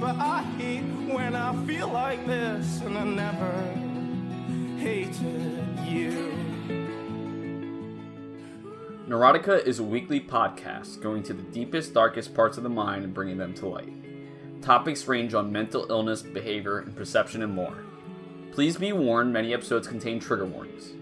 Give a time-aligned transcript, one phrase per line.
[0.00, 0.80] but I hate
[1.14, 3.52] when I feel like this, and I never
[4.78, 6.32] hated you.
[9.06, 13.12] Neurotica is a weekly podcast going to the deepest, darkest parts of the mind and
[13.12, 13.92] bringing them to light.
[14.62, 17.76] Topics range on mental illness, behavior, and perception, and more.
[18.52, 20.92] Please be warned many episodes contain trigger warnings.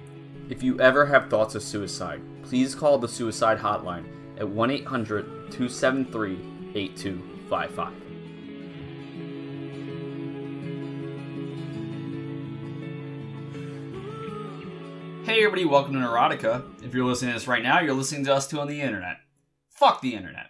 [0.48, 4.06] If you ever have thoughts of suicide, please call the suicide hotline
[4.38, 8.07] at 1 800 273 8255.
[15.28, 16.64] Hey everybody, welcome to Neurotica.
[16.82, 19.18] If you're listening to this right now, you're listening to us too on the internet.
[19.68, 20.46] Fuck the internet.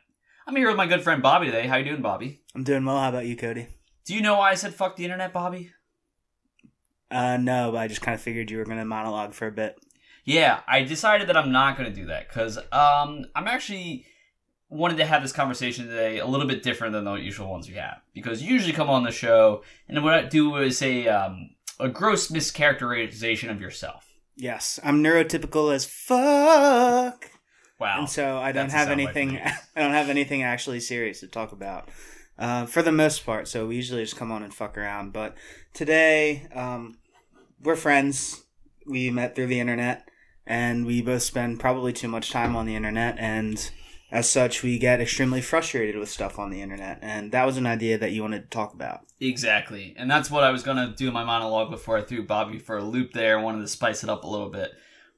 [0.46, 1.66] I'm here with my good friend Bobby today.
[1.66, 2.42] How you doing, Bobby?
[2.55, 2.96] I'm doing well.
[2.96, 3.66] How about you, Cody?
[4.05, 5.72] Do you know why I said fuck the internet, Bobby?
[7.10, 9.52] Uh, no, but I just kind of figured you were going to monologue for a
[9.52, 9.80] bit.
[10.24, 14.06] Yeah, I decided that I'm not going to do that because um, I'm actually
[14.69, 17.74] wanted to have this conversation today a little bit different than the usual ones we
[17.74, 21.50] have because you usually come on the show and what I do is a um,
[21.80, 24.08] a gross mischaracterization of yourself.
[24.41, 27.28] Yes, I'm neurotypical as fuck,
[27.81, 27.98] Wow.
[28.00, 29.36] and so I don't That's have anything.
[29.77, 31.89] I don't have anything actually serious to talk about,
[32.39, 33.48] uh, for the most part.
[33.48, 35.12] So we usually just come on and fuck around.
[35.12, 35.36] But
[35.75, 36.98] today, um,
[37.61, 38.45] we're friends.
[38.86, 40.08] We met through the internet,
[40.47, 43.70] and we both spend probably too much time on the internet, and
[44.11, 46.98] as such, we get extremely frustrated with stuff on the internet.
[47.03, 49.01] And that was an idea that you wanted to talk about.
[49.20, 49.95] Exactly.
[49.98, 52.59] And that's what I was going to do in my monologue before I threw Bobby
[52.59, 53.39] for a loop there.
[53.39, 54.73] I wanted to spice it up a little bit.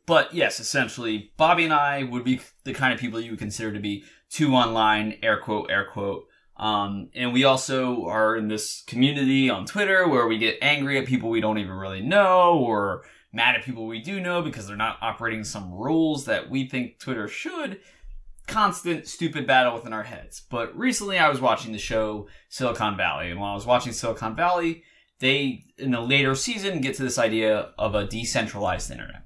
[0.07, 3.73] But yes, essentially, Bobby and I would be the kind of people you would consider
[3.73, 6.27] to be too online, air quote, air quote.
[6.57, 11.07] Um, and we also are in this community on Twitter where we get angry at
[11.07, 14.77] people we don't even really know or mad at people we do know because they're
[14.77, 17.81] not operating some rules that we think Twitter should
[18.51, 20.43] constant stupid battle within our heads.
[20.51, 24.37] But recently I was watching the show Silicon Valley, and while I was watching Silicon
[24.37, 24.83] Valley,
[25.21, 29.25] they in the later season get to this idea of a decentralized internet.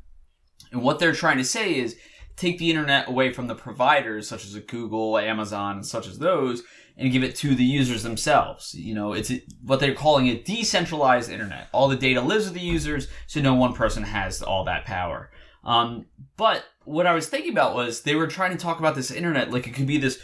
[0.72, 1.96] And what they're trying to say is
[2.36, 6.62] take the internet away from the providers such as Google, Amazon, and such as those
[6.96, 8.74] and give it to the users themselves.
[8.74, 11.68] You know, it's what they're calling a decentralized internet.
[11.72, 15.30] All the data lives with the users, so no one person has all that power.
[15.64, 16.06] Um,
[16.36, 19.50] but what I was thinking about was they were trying to talk about this internet
[19.50, 20.18] like it could be this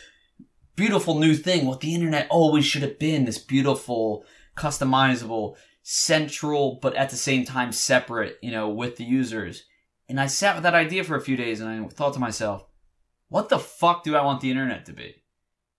[0.77, 4.25] beautiful new thing, what the internet always should have been, this beautiful,
[4.57, 9.65] customizable, central, but at the same time separate, you know, with the users.
[10.09, 12.65] And I sat with that idea for a few days and I thought to myself,
[13.29, 15.17] what the fuck do I want the internet to be?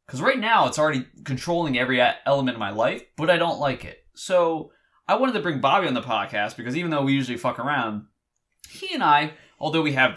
[0.06, 3.86] Because right now it's already controlling every element of my life, but I don't like
[3.86, 4.00] it.
[4.14, 4.72] So
[5.08, 8.06] I wanted to bring Bobby on the podcast because even though we usually fuck around,
[8.70, 10.16] he and I, although we have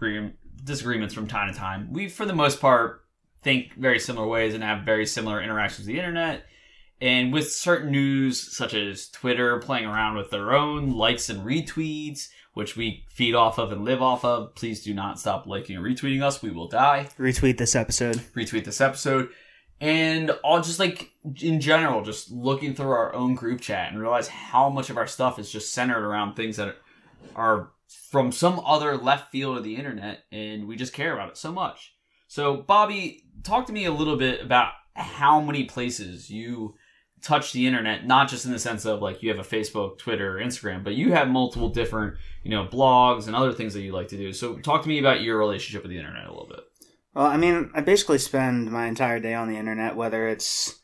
[0.00, 0.32] disagree-
[0.64, 3.04] disagreements from time to time, we for the most part
[3.42, 6.44] think very similar ways and have very similar interactions with the internet.
[7.00, 12.28] And with certain news such as Twitter playing around with their own likes and retweets,
[12.52, 15.84] which we feed off of and live off of, please do not stop liking and
[15.84, 16.42] retweeting us.
[16.42, 18.16] We will die Retweet this episode.
[18.34, 19.30] retweet this episode
[19.80, 24.28] and all just like in general just looking through our own group chat and realize
[24.28, 26.76] how much of our stuff is just centered around things that
[27.34, 27.70] are
[28.10, 31.52] from some other left field of the internet and we just care about it so
[31.52, 31.94] much.
[32.28, 36.74] So bobby talk to me a little bit about how many places you
[37.22, 40.36] touch the internet not just in the sense of like you have a facebook twitter
[40.36, 44.08] instagram but you have multiple different you know blogs and other things that you like
[44.08, 44.32] to do.
[44.32, 46.60] So talk to me about your relationship with the internet a little bit.
[47.14, 50.80] Well, I mean, I basically spend my entire day on the internet, whether it's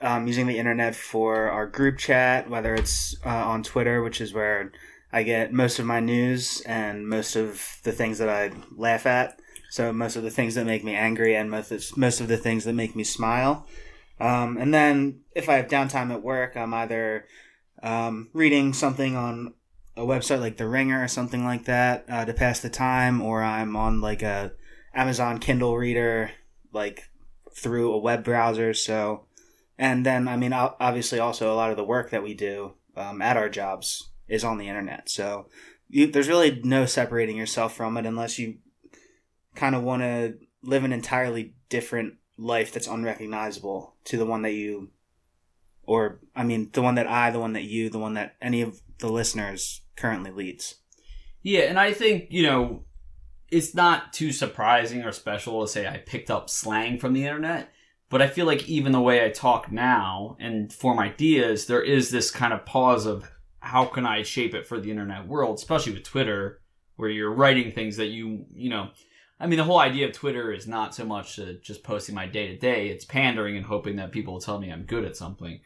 [0.00, 4.32] um, using the internet for our group chat, whether it's uh, on Twitter, which is
[4.32, 4.72] where
[5.12, 9.40] I get most of my news and most of the things that I laugh at.
[9.70, 12.36] So most of the things that make me angry and most of, most of the
[12.36, 13.66] things that make me smile.
[14.18, 17.26] Um, and then if I have downtime at work, I'm either
[17.82, 19.54] um, reading something on
[19.96, 23.42] a website like The Ringer or something like that uh, to pass the time, or
[23.42, 24.52] I'm on like a
[24.94, 26.30] Amazon Kindle reader,
[26.72, 27.10] like
[27.54, 28.74] through a web browser.
[28.74, 29.26] So,
[29.78, 33.20] and then I mean, obviously, also a lot of the work that we do um,
[33.20, 35.08] at our jobs is on the internet.
[35.08, 35.48] So,
[35.88, 38.58] you, there's really no separating yourself from it unless you
[39.54, 44.52] kind of want to live an entirely different life that's unrecognizable to the one that
[44.52, 44.90] you,
[45.84, 48.62] or I mean, the one that I, the one that you, the one that any
[48.62, 50.76] of the listeners currently leads.
[51.42, 52.84] Yeah, and I think, you know,
[53.50, 57.72] it's not too surprising or special to say I picked up slang from the internet,
[58.10, 62.10] but I feel like even the way I talk now and form ideas, there is
[62.10, 63.30] this kind of pause of
[63.66, 66.60] how can I shape it for the internet world, especially with Twitter,
[66.96, 68.90] where you're writing things that you, you know,
[69.38, 72.26] I mean, the whole idea of Twitter is not so much uh, just posting my
[72.26, 75.16] day to day, it's pandering and hoping that people will tell me I'm good at
[75.16, 75.60] something.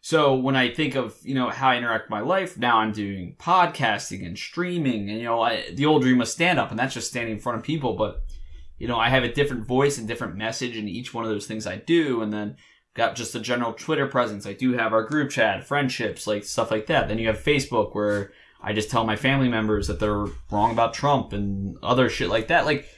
[0.00, 2.92] So when I think of you know how I interact with my life now, I'm
[2.92, 6.78] doing podcasting and streaming, and you know I, the old dream was stand up, and
[6.78, 7.94] that's just standing in front of people.
[7.94, 8.22] But
[8.78, 11.46] you know I have a different voice and different message in each one of those
[11.46, 12.56] things I do, and then
[12.96, 14.46] got just a general Twitter presence.
[14.46, 17.08] I do have our group chat, friendships, like stuff like that.
[17.08, 20.94] Then you have Facebook where I just tell my family members that they're wrong about
[20.94, 22.64] Trump and other shit like that.
[22.64, 22.88] Like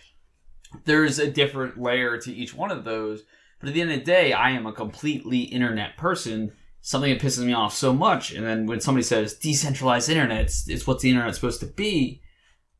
[0.85, 3.25] there's a different layer to each one of those.
[3.61, 6.53] But at the end of the day, I am a completely internet person.
[6.81, 8.33] Something that pisses me off so much.
[8.33, 12.23] And then when somebody says decentralized internet, it's, it's what the internet's supposed to be.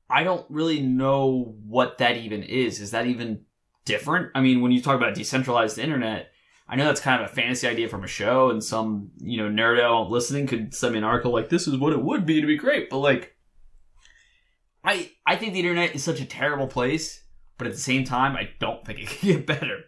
[0.09, 2.81] I don't really know what that even is.
[2.81, 3.45] Is that even
[3.85, 4.31] different?
[4.37, 6.31] I mean, when you talk about decentralized internet,
[6.69, 9.49] I know that's kind of a fantasy idea from a show, and some you know
[9.49, 12.41] nerd out listening could send me an article like this is what it would be
[12.41, 12.91] to be great.
[12.91, 13.37] But like,
[14.85, 17.25] I I think the internet is such a terrible place,
[17.57, 19.81] but at the same time, I don't think it can get better.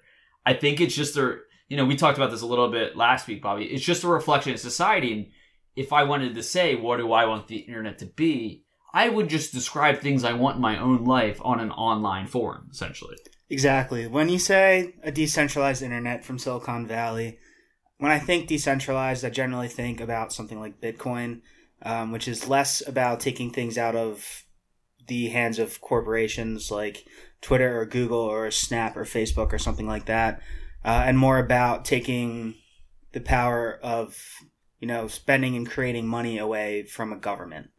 [0.47, 1.39] I think it's just a
[1.69, 3.67] you know we talked about this a little bit last week, Bobby.
[3.67, 5.27] It's just a reflection of society, and
[5.77, 9.29] if I wanted to say what do I want the internet to be, I would
[9.29, 13.17] just describe things I want in my own life on an online forum, essentially.
[13.49, 14.07] Exactly.
[14.07, 17.39] When you say a decentralized internet from Silicon Valley,
[17.99, 21.43] when I think decentralized, I generally think about something like Bitcoin,
[21.83, 24.45] um, which is less about taking things out of
[25.07, 27.05] the hands of corporations like
[27.41, 30.41] Twitter or Google or Snap or Facebook or something like that,
[30.85, 32.55] uh, and more about taking
[33.13, 34.17] the power of
[34.79, 37.71] you know spending and creating money away from a government.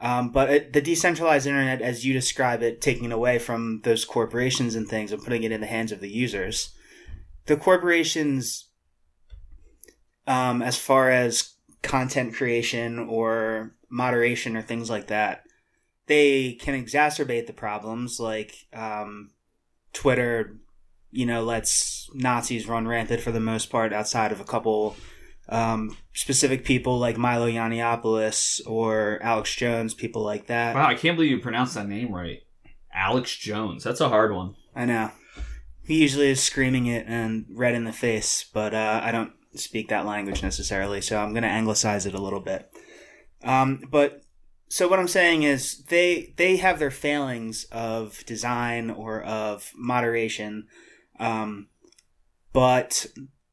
[0.00, 4.74] Um, but it, the decentralized internet, as you describe it, taking away from those corporations
[4.74, 6.70] and things and putting it in the hands of the users,
[7.46, 8.68] the corporations,
[10.26, 15.44] um, as far as content creation or moderation or things like that,
[16.06, 19.30] they can exacerbate the problems like um,
[19.92, 20.58] Twitter,
[21.10, 24.96] you know, lets Nazis run rampant for the most part outside of a couple
[25.48, 30.74] um, specific people like Milo Yiannopoulos or Alex Jones, people like that.
[30.74, 32.42] Wow, I can't believe you pronounced that name right.
[32.92, 33.84] Alex Jones.
[33.84, 34.54] That's a hard one.
[34.74, 35.10] I know.
[35.84, 39.88] He usually is screaming it and red in the face, but uh, I don't speak
[39.88, 42.70] that language necessarily, so I'm going to anglicize it a little bit.
[43.42, 44.22] Um, but
[44.68, 50.66] so what I'm saying is they they have their failings of design or of moderation,
[51.18, 51.68] um,
[52.52, 53.06] but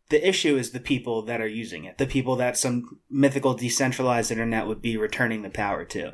[0.10, 4.32] the issue is the people that are using it, the people that some mythical decentralized
[4.32, 6.14] internet would be returning the power to.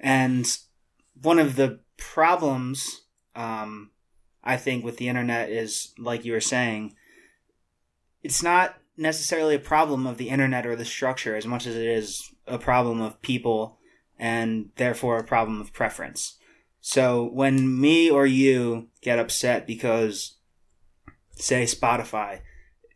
[0.00, 0.46] And
[1.20, 3.02] one of the problems,
[3.36, 3.90] um,
[4.42, 6.96] I think, with the internet is, like you were saying,
[8.22, 11.86] it's not necessarily a problem of the internet or the structure as much as it
[11.86, 13.78] is a problem of people
[14.18, 16.38] and therefore a problem of preference.
[16.80, 20.36] So when me or you get upset because,
[21.36, 22.40] say, Spotify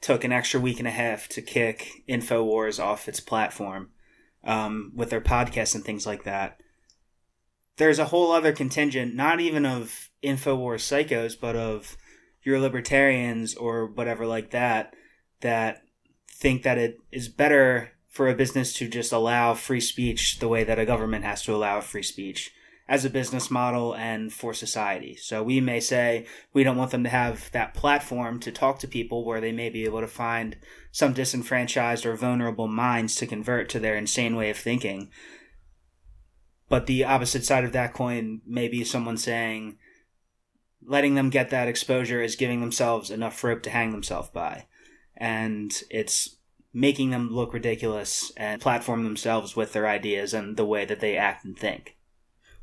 [0.07, 3.91] took an extra week and a half to kick InfoWars off its platform
[4.45, 6.61] um, with their podcasts and things like that.
[7.77, 11.97] There's a whole other contingent, not even of InfoWars psychos, but of
[12.45, 14.95] your libertarians or whatever like that,
[15.41, 15.83] that
[16.31, 20.63] think that it is better for a business to just allow free speech the way
[20.63, 22.53] that a government has to allow free speech
[22.89, 25.17] as a business model and for society.
[25.17, 28.89] So we may say we don't want them to have that platform to talk to
[28.89, 30.57] people where they may be able to find
[30.93, 35.11] some disenfranchised or vulnerable minds to convert to their insane way of thinking.
[36.69, 39.79] But the opposite side of that coin may be someone saying
[40.87, 44.67] letting them get that exposure is giving themselves enough rope to hang themselves by.
[45.17, 46.37] And it's
[46.73, 51.17] making them look ridiculous and platform themselves with their ideas and the way that they
[51.17, 51.96] act and think.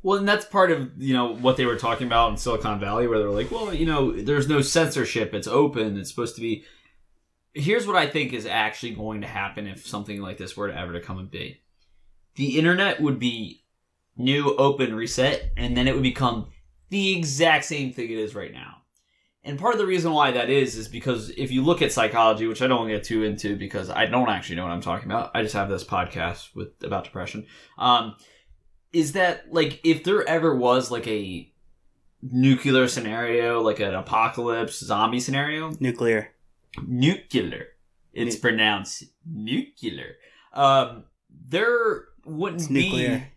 [0.04, 3.06] Well, and that's part of you know what they were talking about in Silicon Valley,
[3.06, 5.96] where they're like, well, you know, there's no censorship; it's open.
[5.96, 6.64] It's supposed to be.
[7.54, 10.78] Here's what I think is actually going to happen if something like this were to
[10.78, 11.62] ever to come and be.
[12.34, 13.64] The internet would be
[14.14, 16.48] new, open, reset, and then it would become
[16.90, 18.82] the exact same thing it is right now.
[19.42, 22.46] And part of the reason why that is is because if you look at psychology,
[22.46, 25.30] which I don't get too into because I don't actually know what I'm talking about.
[25.34, 27.46] I just have this podcast with about depression.
[27.78, 28.16] Um,
[28.94, 31.50] is that like if there ever was like a
[32.22, 36.30] nuclear scenario, like an apocalypse zombie scenario, Nuclear.
[36.86, 37.68] nuclear.
[38.12, 40.16] It's pronounced nuclear.
[40.52, 41.04] Um,
[41.48, 42.82] there wouldn't It's be.
[42.84, 43.28] nuclear.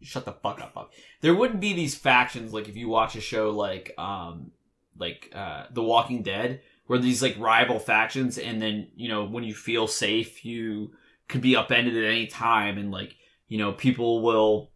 [0.00, 0.90] Shut the fuck up, Bob.
[1.20, 4.52] There wouldn't be these factions like if you watch a show like um
[4.96, 9.42] like uh The Walking Dead, where these like rival factions, and then you know when
[9.42, 10.92] you feel safe, you
[11.28, 13.16] could be upended at any time, and like
[13.48, 14.70] you know people will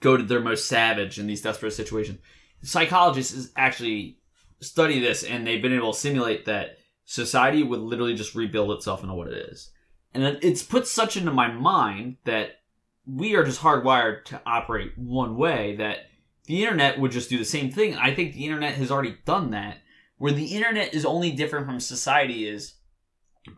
[0.00, 2.18] go to their most savage in these desperate situations.
[2.62, 4.18] Psychologists is actually
[4.60, 9.02] study this, and they've been able to simulate that society would literally just rebuild itself
[9.02, 9.70] into what it is.
[10.14, 12.60] And it's put such into my mind that
[13.06, 15.98] we are just hardwired to operate one way that
[16.46, 17.94] the internet would just do the same thing.
[17.94, 19.78] I think the internet has already done that.
[20.16, 22.74] Where the internet is only different from society is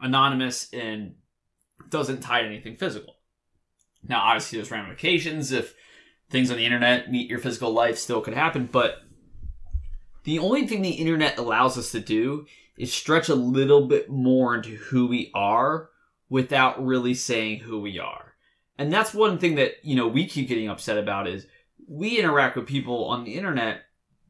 [0.02, 1.14] anonymous and
[1.88, 3.16] doesn't tie to anything physical.
[4.06, 5.74] Now, obviously, there's ramifications if
[6.30, 9.02] things on the internet meet your physical life still could happen, but
[10.24, 14.54] the only thing the internet allows us to do is stretch a little bit more
[14.54, 15.90] into who we are
[16.28, 18.34] without really saying who we are.
[18.78, 21.46] And that's one thing that, you know, we keep getting upset about is
[21.86, 23.82] we interact with people on the internet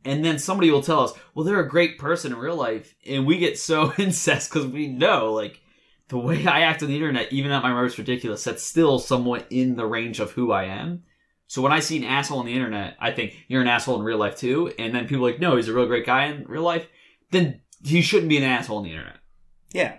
[0.04, 2.94] and then somebody will tell us, well, they're a great person in real life.
[3.06, 5.60] And we get so incensed because we know, like,
[6.10, 9.46] the way I act on the internet, even at my most ridiculous, that's still somewhat
[9.50, 11.04] in the range of who I am.
[11.46, 14.02] So when I see an asshole on the internet, I think you're an asshole in
[14.02, 14.72] real life too.
[14.78, 16.86] And then people are like, no, he's a real great guy in real life.
[17.32, 19.16] Then he shouldn't be an asshole on the internet.
[19.72, 19.96] Yeah.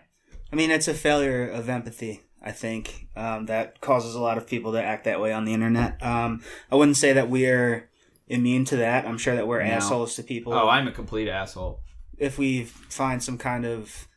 [0.53, 4.47] I mean, it's a failure of empathy, I think, um, that causes a lot of
[4.47, 6.01] people to act that way on the internet.
[6.01, 6.41] Um,
[6.71, 7.89] I wouldn't say that we're
[8.27, 9.05] immune to that.
[9.05, 9.71] I'm sure that we're No.
[9.71, 10.53] assholes to people.
[10.53, 11.81] Oh, I'm a complete asshole.
[12.17, 14.07] if we find some kind of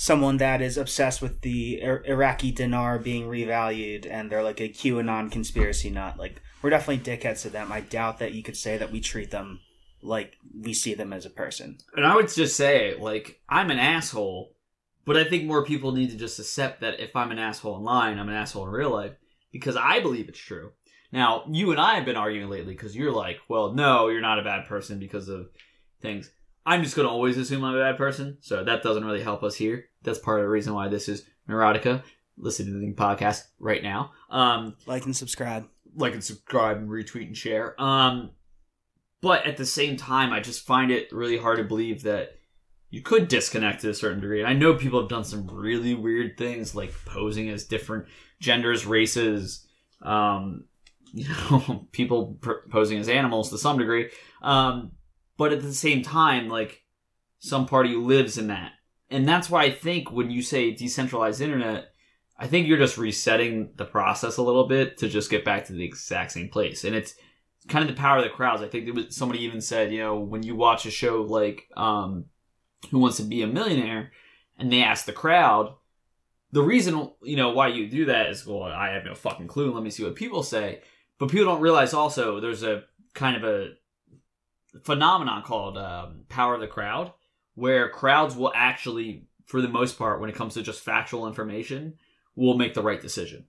[0.00, 4.70] someone that is obsessed with the Ir- Iraqi dinar being revalued and they're like a
[4.70, 7.70] QAnon conspiracy nut, like we're definitely dickheads to them.
[7.70, 9.60] I doubt that you could say that we treat them
[10.00, 11.76] like we see them as a person.
[11.94, 14.54] And I would just say, like, I'm an asshole,
[15.04, 18.18] but I think more people need to just accept that if I'm an asshole online,
[18.18, 19.12] I'm an asshole in real life
[19.52, 20.72] because I believe it's true.
[21.12, 24.38] Now, you and I have been arguing lately because you're like, well, no, you're not
[24.38, 25.50] a bad person because of
[26.00, 26.30] things.
[26.66, 29.42] I'm just going to always assume I'm a bad person, so that doesn't really help
[29.42, 29.86] us here.
[30.02, 32.02] That's part of the reason why this is Neurotica.
[32.36, 34.12] Listen to the podcast right now.
[34.30, 35.66] Um, Like and subscribe.
[35.96, 37.80] like and subscribe and retweet and share.
[37.80, 38.30] Um,
[39.20, 42.38] but at the same time, I just find it really hard to believe that
[42.88, 44.44] you could disconnect to a certain degree.
[44.44, 48.06] I know people have done some really weird things, like posing as different
[48.40, 49.66] genders, races,
[50.02, 50.64] um,
[51.12, 54.10] you know, people pr- posing as animals to some degree.
[54.42, 54.92] Um,
[55.40, 56.82] but at the same time, like
[57.38, 58.72] some party lives in that,
[59.08, 61.94] and that's why I think when you say decentralized internet,
[62.38, 65.72] I think you're just resetting the process a little bit to just get back to
[65.72, 66.84] the exact same place.
[66.84, 67.14] And it's
[67.68, 68.60] kind of the power of the crowds.
[68.60, 71.70] I think there was somebody even said, you know, when you watch a show like
[71.74, 72.26] um,
[72.90, 74.12] Who Wants to Be a Millionaire,
[74.58, 75.72] and they ask the crowd,
[76.52, 79.72] the reason you know why you do that is well, I have no fucking clue.
[79.72, 80.82] Let me see what people say.
[81.18, 82.82] But people don't realize also there's a
[83.14, 83.79] kind of a
[84.82, 87.12] phenomenon called um, power of the crowd,
[87.54, 91.94] where crowds will actually, for the most part, when it comes to just factual information,
[92.36, 93.46] will make the right decision.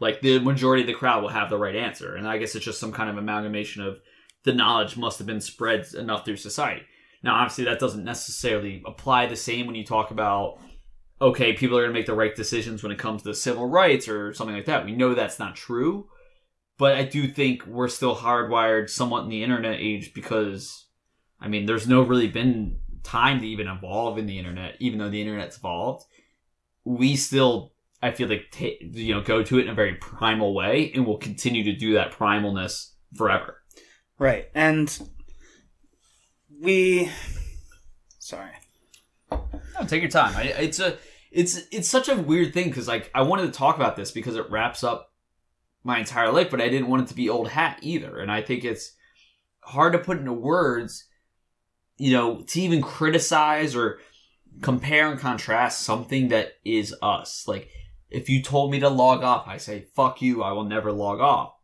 [0.00, 2.64] Like the majority of the crowd will have the right answer, and I guess it's
[2.64, 4.00] just some kind of amalgamation of
[4.44, 6.82] the knowledge must have been spread enough through society.
[7.22, 10.58] Now, obviously, that doesn't necessarily apply the same when you talk about
[11.20, 14.08] okay, people are going to make the right decisions when it comes to civil rights
[14.08, 14.84] or something like that.
[14.84, 16.08] We know that's not true,
[16.82, 20.86] but I do think we're still hardwired somewhat in the internet age because,
[21.40, 25.08] I mean, there's no really been time to even evolve in the internet, even though
[25.08, 26.06] the internet's evolved.
[26.84, 27.72] We still,
[28.02, 31.06] I feel like, ta you know, go to it in a very primal way, and
[31.06, 33.58] we'll continue to do that primalness forever.
[34.18, 34.48] Right.
[34.52, 35.08] And
[36.60, 37.12] we
[38.18, 38.54] sorry.
[39.30, 40.34] No, take your time.
[40.36, 40.98] I, it's a,
[41.30, 44.34] it's it's such a weird thing because like I wanted to talk about this because
[44.34, 45.11] it wraps up
[45.84, 48.42] my entire life, but I didn't want it to be old hat either, and I
[48.42, 48.94] think it's
[49.60, 51.06] hard to put into words,
[51.96, 53.98] you know, to even criticize or
[54.60, 57.46] compare and contrast something that is us.
[57.46, 57.68] Like
[58.10, 61.20] if you told me to log off, I say fuck you, I will never log
[61.20, 61.54] off.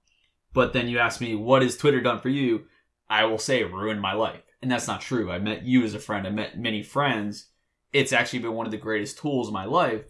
[0.52, 2.64] But then you ask me what has Twitter done for you,
[3.10, 5.30] I will say ruined my life, and that's not true.
[5.30, 6.26] I met you as a friend.
[6.26, 7.48] I met many friends
[7.92, 10.04] it's actually been one of the greatest tools in my life.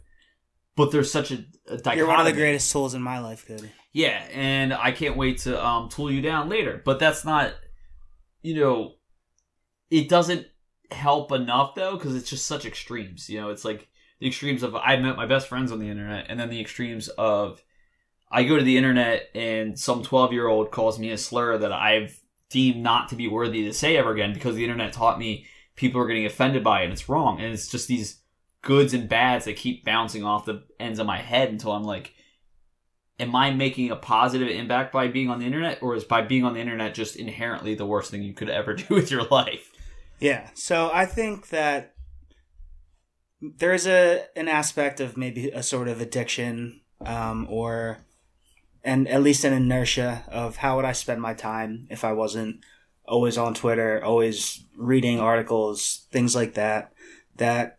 [0.76, 1.96] But there's such a, a dichotomy.
[1.96, 3.70] You're one of the greatest tools in my life, Cody.
[3.92, 6.82] Yeah, and I can't wait to um, tool you down later.
[6.84, 7.54] But that's not,
[8.42, 8.94] you know,
[9.90, 10.46] it doesn't
[10.90, 13.28] help enough though because it's just such extremes.
[13.28, 13.88] You know, it's like
[14.20, 17.08] the extremes of I met my best friends on the internet, and then the extremes
[17.08, 17.62] of
[18.30, 21.72] I go to the internet and some 12 year old calls me a slur that
[21.72, 25.46] I've deemed not to be worthy to say ever again because the internet taught me
[25.76, 27.40] people are getting offended by it and it's wrong.
[27.40, 28.20] And it's just these
[28.62, 32.14] goods and bads that keep bouncing off the ends of my head until I'm like,
[33.18, 36.44] am I making a positive impact by being on the internet or is by being
[36.44, 39.70] on the internet just inherently the worst thing you could ever do with your life?
[40.20, 40.50] Yeah.
[40.54, 41.94] So I think that
[43.40, 47.98] there is a an aspect of maybe a sort of addiction, um, or
[48.82, 52.64] and at least an inertia of how would I spend my time if I wasn't
[53.06, 56.92] always on Twitter, always reading articles, things like that.
[57.36, 57.78] That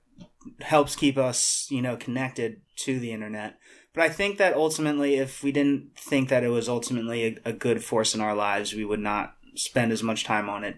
[0.62, 3.59] helps keep us, you know, connected to the internet.
[4.00, 7.52] But I think that ultimately, if we didn't think that it was ultimately a, a
[7.52, 10.78] good force in our lives, we would not spend as much time on it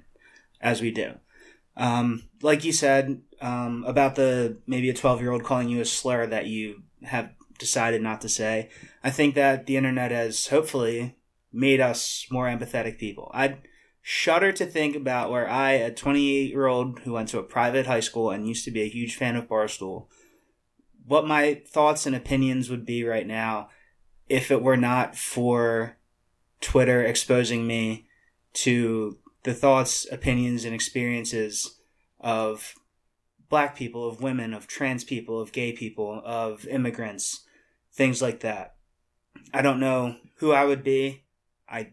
[0.60, 1.14] as we do.
[1.78, 5.86] Um, like you said um, about the maybe a 12 year old calling you a
[5.86, 8.72] slur that you have decided not to say,
[9.04, 11.16] I think that the internet has hopefully
[11.54, 13.30] made us more empathetic people.
[13.36, 13.60] I
[14.02, 17.86] shudder to think about where I, a 28 year old who went to a private
[17.86, 20.08] high school and used to be a huge fan of Barstool,
[21.12, 23.68] what my thoughts and opinions would be right now
[24.30, 25.98] if it were not for
[26.62, 28.08] Twitter exposing me
[28.54, 31.82] to the thoughts, opinions, and experiences
[32.22, 32.76] of
[33.50, 37.42] black people, of women, of trans people, of gay people, of immigrants,
[37.92, 38.76] things like that.
[39.54, 41.26] I don't know who I would be.
[41.68, 41.92] I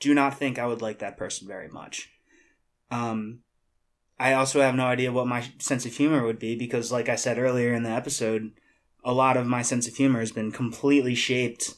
[0.00, 2.08] do not think I would like that person very much.
[2.90, 3.40] Um,
[4.18, 7.16] I also have no idea what my sense of humor would be because, like I
[7.16, 8.52] said earlier in the episode,
[9.04, 11.74] a lot of my sense of humor has been completely shaped,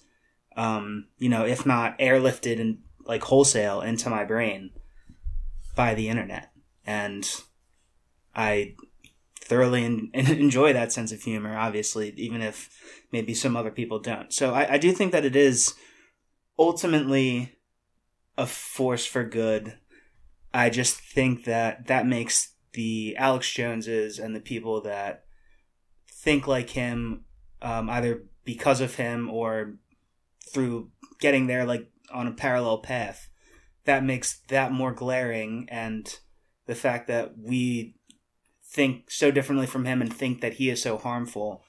[0.57, 4.71] um, you know, if not airlifted and like wholesale into my brain
[5.75, 6.53] by the internet.
[6.87, 7.29] And
[8.35, 8.75] I
[9.41, 12.71] thoroughly in, enjoy that sense of humor, obviously, even if
[13.13, 14.33] maybe some other people don't.
[14.33, 15.75] So I, I do think that it is
[16.59, 17.57] ultimately
[18.37, 19.79] a force for good.
[20.57, 25.25] I just think that that makes the Alex Joneses and the people that
[26.11, 27.25] think like him,
[27.61, 29.75] um, either because of him or
[30.53, 33.29] through getting there, like on a parallel path,
[33.85, 35.69] that makes that more glaring.
[35.71, 36.13] And
[36.67, 37.97] the fact that we
[38.65, 41.65] think so differently from him and think that he is so harmful,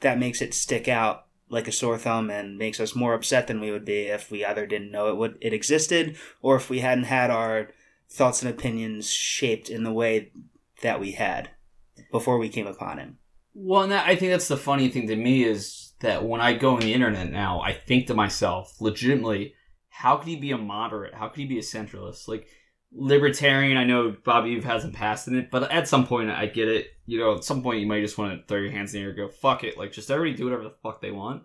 [0.00, 3.60] that makes it stick out like a sore thumb and makes us more upset than
[3.60, 6.78] we would be if we either didn't know it would it existed or if we
[6.78, 7.70] hadn't had our
[8.10, 10.32] thoughts and opinions shaped in the way
[10.82, 11.50] that we had
[12.10, 13.18] before we came upon him.
[13.54, 16.54] Well, and that, I think that's the funny thing to me is that when I
[16.54, 19.54] go on the internet now, I think to myself, legitimately,
[19.88, 21.14] how could he be a moderate?
[21.14, 22.26] How could he be a centralist?
[22.26, 22.46] Like
[22.92, 26.68] libertarian, I know Bobby Eve hasn't passed in it, but at some point I get
[26.68, 26.88] it.
[27.06, 29.04] You know, at some point you might just want to throw your hands in the
[29.04, 29.76] air and go, fuck it.
[29.76, 31.42] Like just everybody do whatever the fuck they want.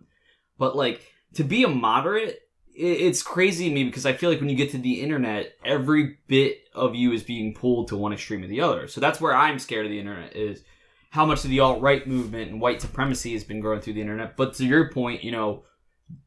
[0.58, 1.01] But like
[1.34, 2.39] to be a moderate,
[2.77, 6.17] it's crazy to me because I feel like when you get to the internet, every
[6.27, 8.88] bit of you is being pulled to one extreme or the other.
[8.88, 10.63] So that's where I'm scared of the internet is
[11.09, 14.01] how much of the alt right movement and white supremacy has been growing through the
[14.01, 14.35] internet.
[14.35, 15.63] But to your point, you know,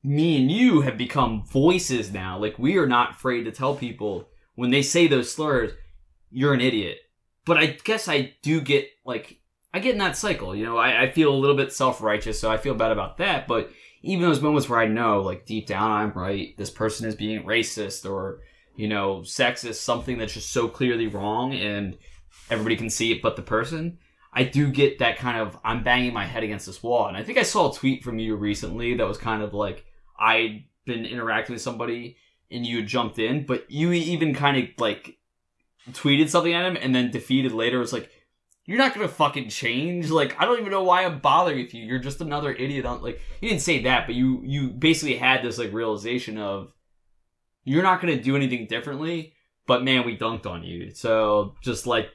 [0.02, 2.38] me and you have become voices now.
[2.38, 5.72] Like we are not afraid to tell people when they say those slurs,
[6.30, 6.98] you're an idiot.
[7.44, 9.38] But I guess I do get like
[9.72, 10.56] I get in that cycle.
[10.56, 13.18] You know, I, I feel a little bit self righteous, so I feel bad about
[13.18, 13.46] that.
[13.46, 13.70] But
[14.02, 16.56] even those moments where I know, like deep down, I'm right.
[16.56, 18.40] This person is being racist or
[18.76, 21.96] you know sexist, something that's just so clearly wrong, and
[22.50, 23.98] everybody can see it but the person.
[24.32, 27.08] I do get that kind of I'm banging my head against this wall.
[27.08, 29.84] And I think I saw a tweet from you recently that was kind of like
[30.18, 32.16] I'd been interacting with somebody
[32.50, 35.18] and you jumped in, but you even kind of like
[35.90, 38.10] tweeted something at him and then defeated later was like
[38.68, 40.10] you're not gonna fucking change.
[40.10, 41.86] Like I don't even know why I'm bothering with you.
[41.86, 42.84] You're just another idiot.
[42.84, 46.74] On like you didn't say that, but you you basically had this like realization of
[47.64, 49.32] you're not gonna do anything differently.
[49.66, 50.90] But man, we dunked on you.
[50.90, 52.10] So just like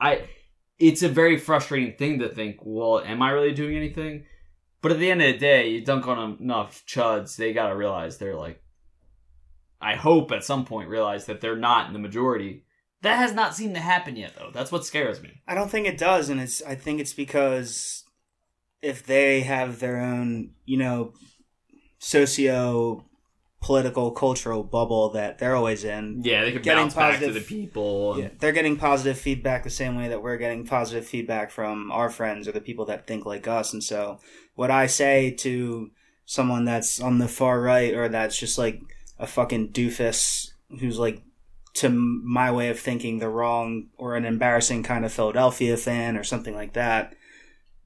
[0.00, 0.28] I
[0.78, 4.26] it's a very frustrating thing to think, well, am I really doing anything?
[4.82, 8.18] But at the end of the day, you dunk on enough chuds, they gotta realize
[8.18, 8.62] they're like,
[9.80, 12.62] I hope at some point realize that they're not in the majority.
[13.06, 14.50] That has not seemed to happen yet, though.
[14.52, 15.40] That's what scares me.
[15.46, 16.62] I don't think it does, and it's.
[16.62, 18.04] I think it's because
[18.82, 21.12] if they have their own, you know,
[21.98, 23.04] socio
[23.62, 26.22] political cultural bubble that they're always in.
[26.24, 28.14] Yeah, they can bounce back to the people.
[28.14, 28.22] And...
[28.22, 32.10] Yeah, they're getting positive feedback the same way that we're getting positive feedback from our
[32.10, 33.72] friends or the people that think like us.
[33.72, 34.20] And so,
[34.54, 35.90] what I say to
[36.24, 38.80] someone that's on the far right or that's just like
[39.18, 41.22] a fucking doofus who's like
[41.76, 46.24] to my way of thinking the wrong or an embarrassing kind of Philadelphia fan or
[46.24, 47.14] something like that.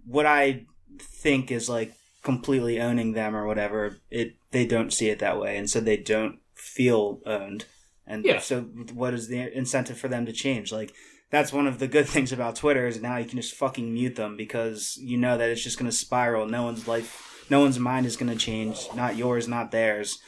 [0.07, 0.67] What I
[0.99, 5.57] think is like completely owning them or whatever, it they don't see it that way,
[5.57, 7.65] and so they don't feel owned.
[8.07, 8.41] And yeah.
[8.41, 10.73] so, what is the incentive for them to change?
[10.73, 10.93] Like,
[11.31, 14.17] that's one of the good things about Twitter is now you can just fucking mute
[14.17, 16.47] them because you know that it's just going to spiral.
[16.47, 18.89] No one's life, no one's mind is going to change.
[18.95, 20.19] Not yours, not theirs.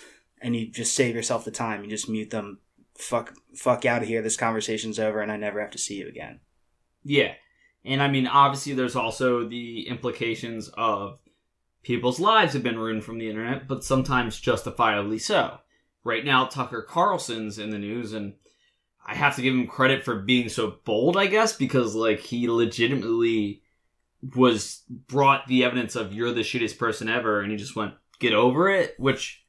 [0.40, 1.85] And you just save yourself the time.
[1.85, 2.59] You just mute them.
[3.02, 4.22] Fuck, fuck out of here.
[4.22, 6.40] This conversation's over, and I never have to see you again.
[7.04, 7.34] Yeah,
[7.84, 11.18] and I mean, obviously, there's also the implications of
[11.82, 15.58] People's lives have been ruined from the internet, but sometimes justifiably so.
[16.04, 18.34] Right now, Tucker Carlson's in the news, and
[19.04, 22.48] I have to give him credit for being so bold, I guess, because like he
[22.48, 23.62] legitimately
[24.36, 28.32] was brought the evidence of you're the shittiest person ever, and he just went get
[28.32, 28.94] over it.
[28.98, 29.41] Which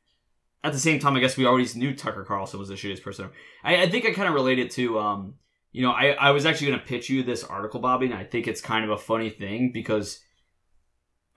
[0.63, 3.29] at the same time, I guess we already knew Tucker Carlson was the shittiest person.
[3.63, 5.35] I, I think I kind of related to um,
[5.71, 8.23] you know, I I was actually going to pitch you this article, Bobby, and I
[8.23, 10.21] think it's kind of a funny thing because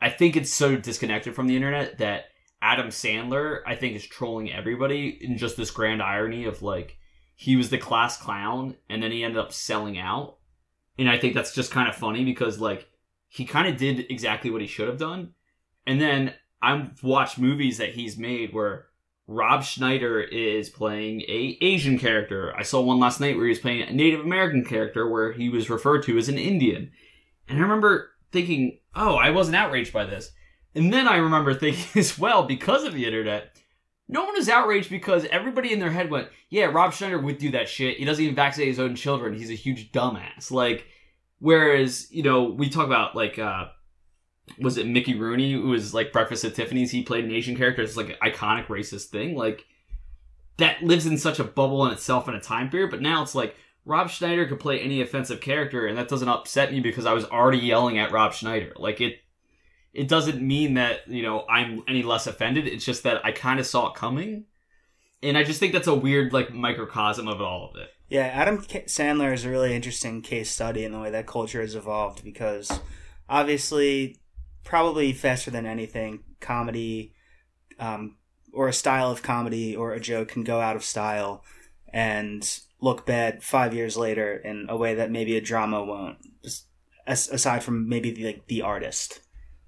[0.01, 2.27] I think it's so disconnected from the internet that
[2.61, 6.99] Adam Sandler, I think, is trolling everybody in just this grand irony of like
[7.35, 10.37] he was the class clown and then he ended up selling out.
[10.99, 12.89] And I think that's just kind of funny because like
[13.29, 15.35] he kind of did exactly what he should have done.
[15.87, 18.87] And then I've watched movies that he's made where
[19.29, 22.55] Rob Schneider is playing a Asian character.
[22.57, 25.49] I saw one last night where he was playing a Native American character where he
[25.49, 26.93] was referred to as an Indian.
[27.49, 30.31] And I remember thinking, oh, I wasn't outraged by this.
[30.75, 33.57] And then I remember thinking as well, because of the internet,
[34.09, 37.51] no one is outraged because everybody in their head went, yeah, Rob Schneider would do
[37.51, 37.99] that shit.
[37.99, 39.35] He doesn't even vaccinate his own children.
[39.35, 40.53] He's a huge dumbass.
[40.53, 40.87] Like,
[41.41, 43.67] whereas, you know, we talk about, like, uh,
[44.59, 46.91] was it Mickey Rooney who was like Breakfast at Tiffany's?
[46.91, 47.83] He played an Asian character.
[47.83, 49.37] It's like an iconic racist thing.
[49.37, 49.65] Like,
[50.59, 52.91] that lives in such a bubble in itself in a time period.
[52.91, 56.73] But now it's like, Rob Schneider could play any offensive character, and that doesn't upset
[56.73, 58.73] me because I was already yelling at Rob Schneider.
[58.77, 59.21] Like, it
[59.97, 62.67] it doesn't mean that you know I'm any less offended.
[62.67, 64.45] It's just that I kind of saw it coming,
[65.23, 67.89] and I just think that's a weird like microcosm of all of it.
[68.09, 71.75] Yeah, Adam Sandler is a really interesting case study in the way that culture has
[71.75, 72.81] evolved because
[73.29, 74.19] obviously,
[74.66, 77.14] probably faster than anything, comedy
[77.79, 78.16] um,
[78.52, 81.42] or a style of comedy or a joke can go out of style
[81.92, 86.18] and look bad five years later in a way that maybe a drama won't.
[86.44, 86.66] Just
[87.07, 89.20] aside from maybe the, like the artist.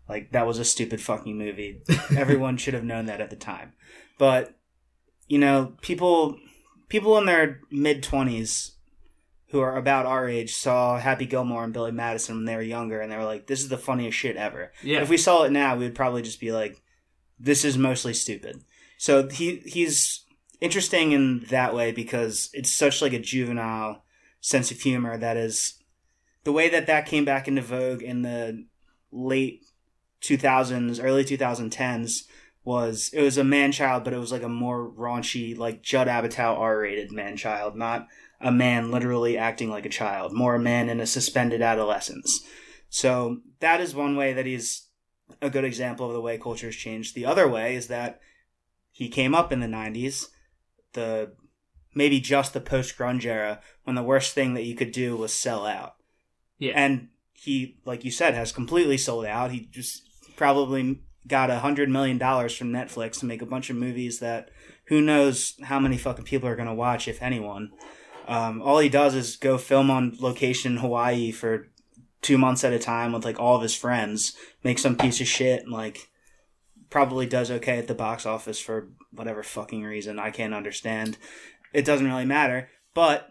[0.08, 1.82] Like that was a stupid fucking movie.
[2.16, 3.74] Everyone should have known that at the time.
[4.18, 4.54] But
[5.28, 6.38] you know, people
[6.88, 8.72] people in their mid 20s
[9.50, 13.00] who are about our age saw Happy Gilmore and Billy Madison when they were younger
[13.00, 14.72] and they were like this is the funniest shit ever.
[14.82, 15.00] Yeah.
[15.00, 16.82] If we saw it now, we would probably just be like
[17.38, 18.62] this is mostly stupid.
[18.98, 20.24] So he he's
[20.60, 24.04] interesting in that way because it's such like a juvenile
[24.40, 25.74] sense of humor that is
[26.44, 28.66] the way that that came back into vogue in the
[29.10, 29.64] late
[30.20, 32.24] 2000s, early 2010s
[32.64, 36.06] was it was a man child, but it was like a more raunchy, like Judd
[36.06, 38.08] Apatow R rated man child, not
[38.40, 42.40] a man literally acting like a child, more a man in a suspended adolescence.
[42.88, 44.88] So that is one way that he's
[45.42, 47.14] a good example of the way culture has changed.
[47.14, 48.20] The other way is that
[48.90, 50.26] he came up in the 90s,
[50.92, 51.32] the
[51.94, 55.32] maybe just the post grunge era, when the worst thing that you could do was
[55.32, 55.96] sell out.
[56.58, 56.72] Yeah.
[56.74, 59.52] And he, like you said, has completely sold out.
[59.52, 60.02] He just
[60.36, 64.50] probably got a hundred million dollars from Netflix to make a bunch of movies that
[64.86, 67.70] who knows how many fucking people are going to watch, if anyone.
[68.28, 71.68] Um, all he does is go film on location in Hawaii for
[72.20, 75.26] two months at a time with like all of his friends, make some piece of
[75.26, 76.10] shit, and like
[76.90, 81.16] probably does okay at the box office for whatever fucking reason I can't understand.
[81.72, 83.30] It doesn't really matter, but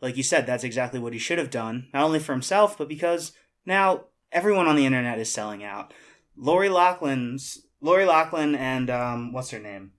[0.00, 2.88] like you said, that's exactly what he should have done, not only for himself, but
[2.88, 3.32] because
[3.66, 5.92] now everyone on the internet is selling out.
[6.36, 9.92] Lori Loughlin's Lori Loughlin and um, what's her name?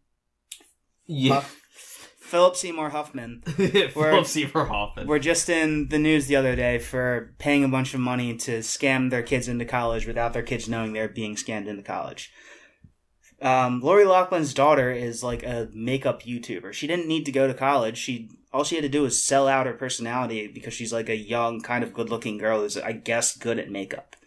[1.06, 1.44] Yeah.
[2.36, 5.08] Philip Seymour Huffman Philip Seymour Hoffman.
[5.08, 8.60] were just in the news the other day for paying a bunch of money to
[8.60, 12.34] scam their kids into college without their kids knowing they're being scammed into college.
[13.42, 16.74] Um, Lori Loughlin's daughter is like a makeup YouTuber.
[16.74, 17.98] She didn't need to go to college.
[17.98, 21.16] She all she had to do was sell out her personality because she's like a
[21.16, 24.18] young, kind of good-looking girl who's, I guess, good at makeup.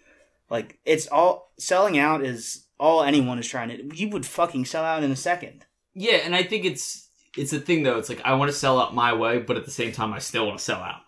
[0.49, 3.95] Like it's all selling out is all anyone is trying to.
[3.95, 5.67] You would fucking sell out in a second.
[5.93, 7.08] Yeah, and I think it's
[7.39, 7.99] it's a thing though.
[7.99, 10.19] It's like I want to sell out my way, but at the same time, I
[10.19, 11.01] still want to sell out.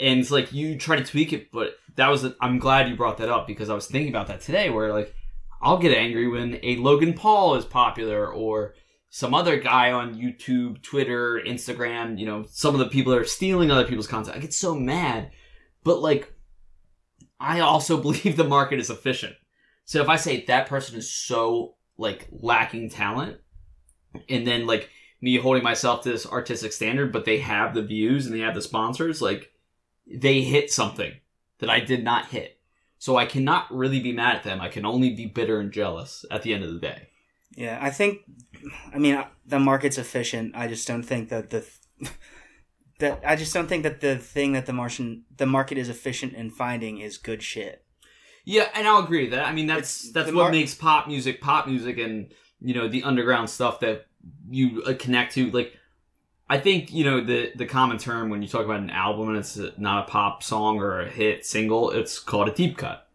[0.00, 2.24] And it's like you try to tweak it, but that was.
[2.24, 4.70] i I'm glad you brought that up because I was thinking about that today.
[4.70, 5.14] Where like
[5.60, 8.74] I'll get angry when a Logan Paul is popular or
[9.10, 12.18] some other guy on YouTube, Twitter, Instagram.
[12.18, 14.36] You know, some of the people are stealing other people's content.
[14.36, 15.30] I get so mad,
[15.84, 16.32] but like
[17.38, 19.34] I also believe the market is efficient.
[19.84, 23.38] So if I say that person is so like lacking talent,
[24.28, 24.88] and then like
[25.22, 28.54] me holding myself to this artistic standard, but they have the views and they have
[28.54, 29.50] the sponsors, like
[30.06, 31.12] they hit something
[31.60, 32.58] that I did not hit.
[32.98, 34.60] So I cannot really be mad at them.
[34.60, 37.08] I can only be bitter and jealous at the end of the day.
[37.56, 38.20] Yeah, I think.
[38.94, 40.54] I mean, uh, the market's efficient.
[40.56, 41.66] I just don't think that the
[42.98, 46.34] that I just don't think that the thing that the Martian the market is efficient
[46.34, 47.84] in finding is good shit.
[48.44, 49.46] Yeah, and I'll agree with that.
[49.46, 52.88] I mean, that's It's- that's what mar- makes pop music pop music, and you know
[52.88, 54.06] the underground stuff that
[54.48, 55.50] you uh, connect to.
[55.50, 55.76] Like,
[56.48, 59.38] I think you know the the common term when you talk about an album and
[59.38, 63.08] it's not a pop song or a hit single, it's called a deep cut.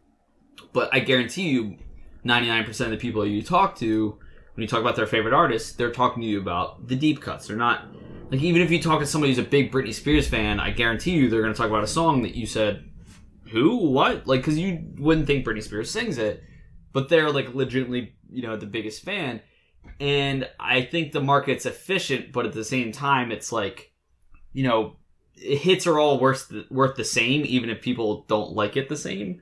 [0.74, 1.78] But I guarantee you,
[2.26, 4.20] 99% of the people you talk to,
[4.54, 7.48] when you talk about their favorite artists, they're talking to you about the deep cuts.
[7.48, 7.86] They're not,
[8.30, 11.12] like, even if you talk to somebody who's a big Britney Spears fan, I guarantee
[11.12, 12.90] you they're going to talk about a song that you said,
[13.52, 13.90] who?
[13.92, 14.28] What?
[14.28, 16.44] Like, because you wouldn't think Britney Spears sings it,
[16.92, 19.42] but they're, like, legitimately, you know, the biggest fan.
[20.00, 23.92] And I think the market's efficient, but at the same time, it's like,
[24.54, 24.98] you know,
[25.34, 28.98] hits are all worth the, worth the same, even if people don't like it the
[28.98, 29.42] same.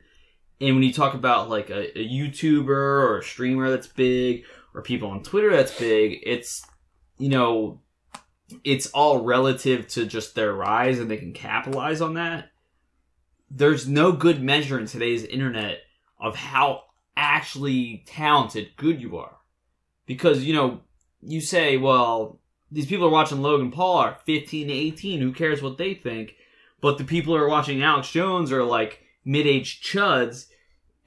[0.61, 4.81] And when you talk about like a, a YouTuber or a streamer that's big, or
[4.81, 6.65] people on Twitter that's big, it's
[7.17, 7.79] you know,
[8.63, 12.51] it's all relative to just their rise, and they can capitalize on that.
[13.49, 15.79] There's no good measure in today's internet
[16.19, 16.83] of how
[17.15, 19.37] actually talented good you are,
[20.05, 20.81] because you know
[21.21, 22.39] you say, well,
[22.71, 25.21] these people are watching Logan Paul are 15 to 18.
[25.21, 26.35] Who cares what they think?
[26.81, 30.47] But the people who are watching Alex Jones are like mid-aged chuds,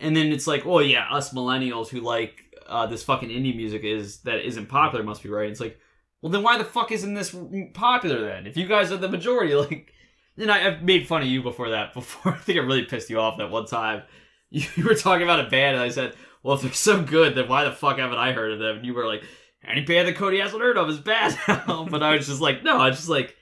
[0.01, 3.85] and then it's like, oh yeah, us millennials who like uh, this fucking indie music
[3.85, 5.51] is that isn't popular must be right.
[5.51, 5.79] It's like,
[6.21, 7.35] well then why the fuck isn't this
[7.75, 8.47] popular then?
[8.47, 9.93] If you guys are the majority, like,
[10.37, 11.95] and I, have made fun of you before that.
[11.95, 14.03] Before I think I really pissed you off that one time.
[14.51, 17.35] You, you were talking about a band, and I said, well if they're so good,
[17.35, 18.79] then why the fuck haven't I heard of them?
[18.79, 19.23] And you were like,
[19.67, 21.39] any band that Cody hasn't heard of is bad.
[21.47, 23.37] but I was just like, no, I just like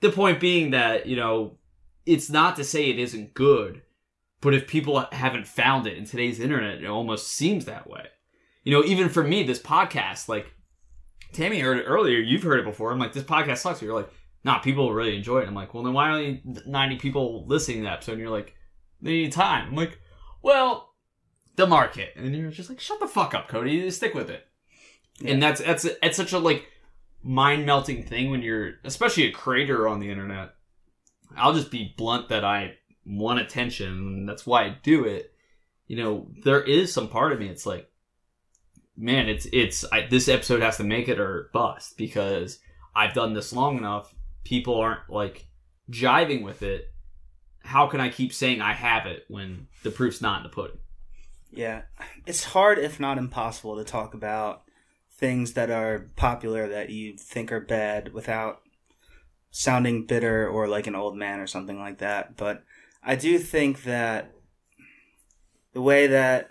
[0.00, 1.58] the point being that you know
[2.04, 3.82] it's not to say it isn't good,
[4.40, 8.06] but if people haven't found it in today's internet, it almost seems that way.
[8.62, 10.52] You know, even for me, this podcast, like
[11.32, 12.92] Tammy heard it earlier, you've heard it before.
[12.92, 13.82] I'm like, this podcast sucks.
[13.82, 14.10] You're like,
[14.44, 15.48] nah, people really enjoy it.
[15.48, 18.12] I'm like, well, then why only 90 people listening to that episode?
[18.12, 18.54] And you're like,
[19.00, 19.68] they need time.
[19.68, 19.98] I'm like,
[20.42, 20.94] well,
[21.56, 22.12] the market.
[22.16, 23.90] And you're just like, shut the fuck up, Cody.
[23.90, 24.46] Stick with it.
[25.20, 25.32] Yeah.
[25.32, 26.66] And that's that's it's such a like
[27.22, 30.54] mind melting thing when you're especially a creator on the internet.
[31.36, 35.32] I'll just be blunt that I want attention and that's why I do it.
[35.86, 37.90] You know, there is some part of me it's like
[38.96, 42.58] man, it's it's I, this episode has to make it or bust because
[42.94, 44.14] I've done this long enough.
[44.44, 45.46] People aren't like
[45.90, 46.92] jiving with it.
[47.60, 50.78] How can I keep saying I have it when the proof's not in the pudding?
[51.50, 51.82] Yeah,
[52.26, 54.62] it's hard, if not impossible, to talk about
[55.12, 58.60] things that are popular that you think are bad without
[59.50, 62.36] sounding bitter or like an old man or something like that.
[62.36, 62.62] But
[63.02, 64.32] I do think that
[65.72, 66.50] the way that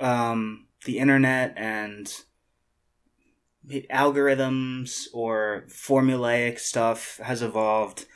[0.00, 2.12] um, the internet and
[3.68, 8.06] algorithms or formulaic stuff has evolved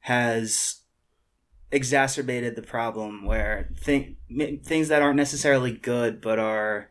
[0.00, 0.80] has
[1.74, 4.14] exacerbated the problem where th-
[4.62, 6.90] things that aren't necessarily good but are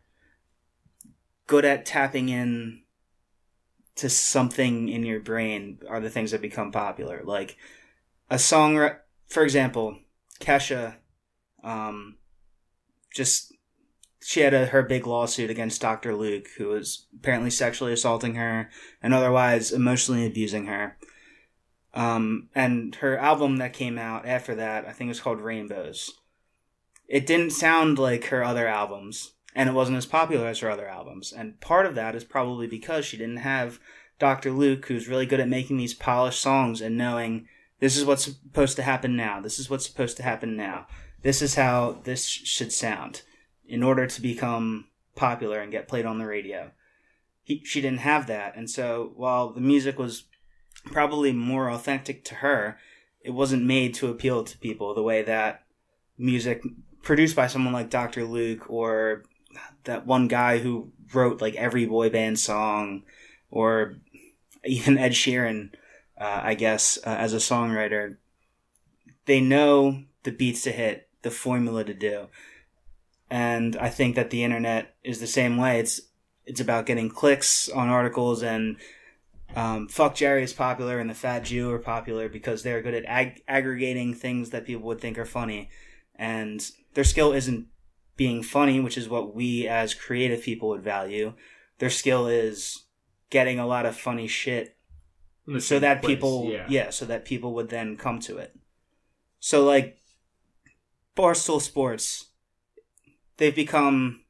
[1.48, 2.82] good at tapping in
[3.96, 7.22] to something in your brain are the things that become popular.
[7.24, 7.56] Like
[8.30, 8.90] a song,
[9.28, 10.00] for example,
[10.42, 10.96] Kesha,
[11.64, 12.18] um,
[13.14, 13.54] just
[14.22, 16.16] she had a, her big lawsuit against Dr.
[16.16, 18.70] Luke, who was apparently sexually assaulting her
[19.02, 20.98] and otherwise emotionally abusing her.
[21.94, 26.12] Um, and her album that came out after that, I think it was called Rainbows.
[27.08, 30.88] It didn't sound like her other albums and it wasn't as popular as her other
[30.88, 31.32] albums.
[31.32, 33.80] And part of that is probably because she didn't have
[34.20, 34.52] Dr.
[34.52, 37.48] Luke, who's really good at making these polished songs and knowing
[37.80, 39.42] this is what's supposed to happen now.
[39.42, 40.88] This is what's supposed to happen now.
[41.22, 43.22] This is how this should sound
[43.66, 46.72] in order to become popular and get played on the radio.
[47.44, 48.56] He, she didn't have that.
[48.56, 50.24] And so while the music was
[50.86, 52.78] probably more authentic to her,
[53.22, 55.64] it wasn't made to appeal to people the way that
[56.18, 56.62] music
[57.02, 58.26] produced by someone like Dr.
[58.26, 59.24] Luke or
[59.84, 63.04] that one guy who wrote like every boy band song,
[63.52, 63.96] or
[64.66, 65.72] even Ed Sheeran,
[66.20, 68.18] uh, I guess, uh, as a songwriter,
[69.26, 72.28] they know the beats to hit, the formula to do.
[73.30, 75.80] And I think that the internet is the same way.
[75.80, 76.02] It's
[76.46, 78.78] it's about getting clicks on articles and
[79.56, 83.44] um, FuckJerry is popular and the Fat Jew are popular because they're good at ag-
[83.48, 85.70] aggregating things that people would think are funny,
[86.16, 87.68] and their skill isn't
[88.16, 91.34] being funny, which is what we as creative people would value.
[91.80, 92.86] Their skill is
[93.30, 94.78] getting a lot of funny shit
[95.60, 96.66] so that place, people yeah.
[96.70, 98.56] yeah, so that people would then come to it.
[99.40, 99.98] So like
[101.18, 102.28] Barstool Sports,
[103.38, 104.22] they've become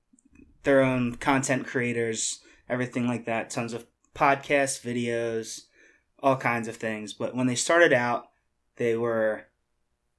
[0.63, 5.61] their own content creators, everything like that, tons of podcasts, videos,
[6.19, 7.13] all kinds of things.
[7.13, 8.29] But when they started out,
[8.77, 9.45] they were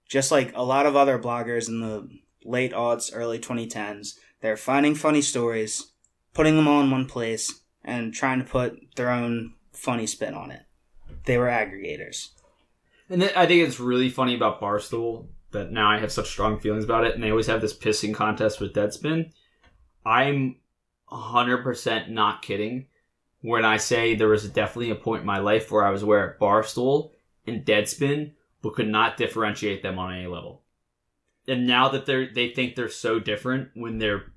[0.08, 2.08] just like a lot of other bloggers in the
[2.44, 4.14] late aughts, early 2010s.
[4.40, 5.92] They're finding funny stories,
[6.34, 10.50] putting them all in one place, and trying to put their own funny spin on
[10.50, 10.62] it.
[11.24, 12.28] They were aggregators.
[13.08, 16.84] And I think it's really funny about Barstool that now I have such strong feelings
[16.84, 19.30] about it, and they always have this pissing contest with Deadspin.
[20.04, 20.56] I'm
[21.10, 22.88] 100% not kidding
[23.44, 26.26] when I say there was definitely a point in my life where I was aware
[26.26, 27.10] of Barstool
[27.46, 30.62] and Deadspin, but could not differentiate them on any level.
[31.46, 34.32] And now that they're they think they're so different when they're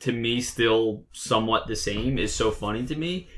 [0.00, 3.28] to me still somewhat the same is so funny to me.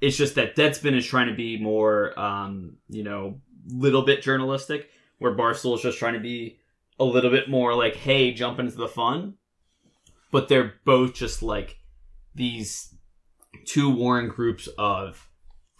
[0.00, 4.88] It's just that Deadspin is trying to be more um, you know, little bit journalistic,
[5.18, 6.56] where Barstool is just trying to be
[6.98, 9.34] a little bit more like, hey, jump into the fun.
[10.30, 11.76] But they're both just like
[12.34, 12.91] these
[13.64, 15.28] two warring groups of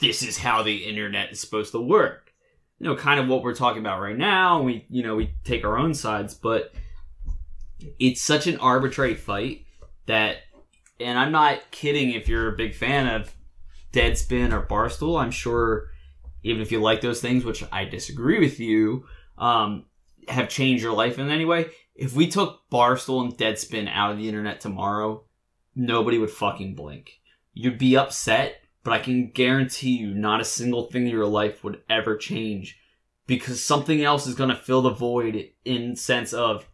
[0.00, 2.32] this is how the internet is supposed to work.
[2.78, 4.62] You know, kind of what we're talking about right now.
[4.62, 6.74] We, you know, we take our own sides, but
[7.98, 9.64] it's such an arbitrary fight
[10.06, 10.38] that,
[10.98, 13.32] and I'm not kidding if you're a big fan of
[13.92, 15.20] Deadspin or Barstool.
[15.20, 15.90] I'm sure
[16.42, 19.06] even if you like those things, which I disagree with you,
[19.38, 19.86] um,
[20.28, 21.66] have changed your life in any way.
[21.94, 25.24] If we took Barstool and Deadspin out of the internet tomorrow,
[25.74, 27.20] nobody would fucking blink.
[27.54, 31.62] You'd be upset, but I can guarantee you not a single thing in your life
[31.62, 32.78] would ever change
[33.26, 36.66] because something else is going to fill the void in sense of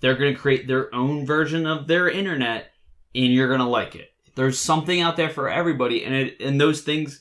[0.00, 2.72] they're going to create their own version of their internet
[3.14, 4.10] and you're going to like it.
[4.34, 7.20] There's something out there for everybody and it, and those things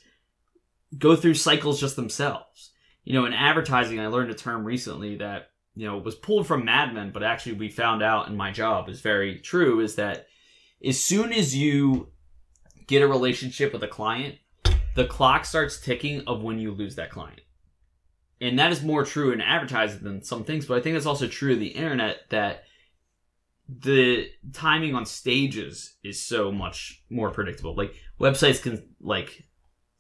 [0.98, 2.72] go through cycles just themselves.
[3.04, 6.66] You know, in advertising, I learned a term recently that, you know, was pulled from
[6.66, 10.28] Mad Men, but actually we found out in my job is very true is that
[10.86, 12.10] as soon as you
[12.94, 14.36] get a relationship with a client,
[14.96, 17.42] the clock starts ticking of when you lose that client.
[18.42, 21.28] And that is more true in advertising than some things, but I think it's also
[21.28, 22.64] true of the internet that
[23.70, 27.76] the timing on stages is so much more predictable.
[27.76, 29.46] Like websites can like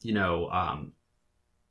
[0.03, 0.93] you know, um,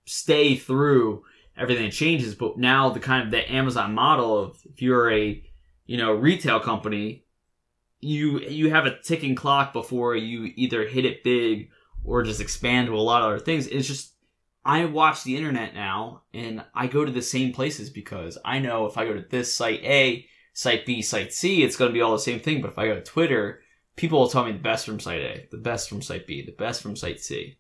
[0.07, 1.25] stay through
[1.57, 2.35] everything that changes.
[2.35, 5.43] But now the kind of the Amazon model of if you're a,
[5.87, 7.25] you know, retail company,
[8.03, 11.71] you you have a ticking clock before you either hit it big
[12.05, 13.69] or just expand to a lot of other things.
[13.69, 14.13] It's just
[14.65, 18.87] I watch the internet now and I go to the same places because I know
[18.87, 22.03] if I go to this site A, site B, site C, it's going to be
[22.03, 22.61] all the same thing.
[22.61, 23.61] But if I go to Twitter,
[23.97, 26.53] people will tell me the best from site A, the best from site B, the
[26.53, 27.59] best from site C.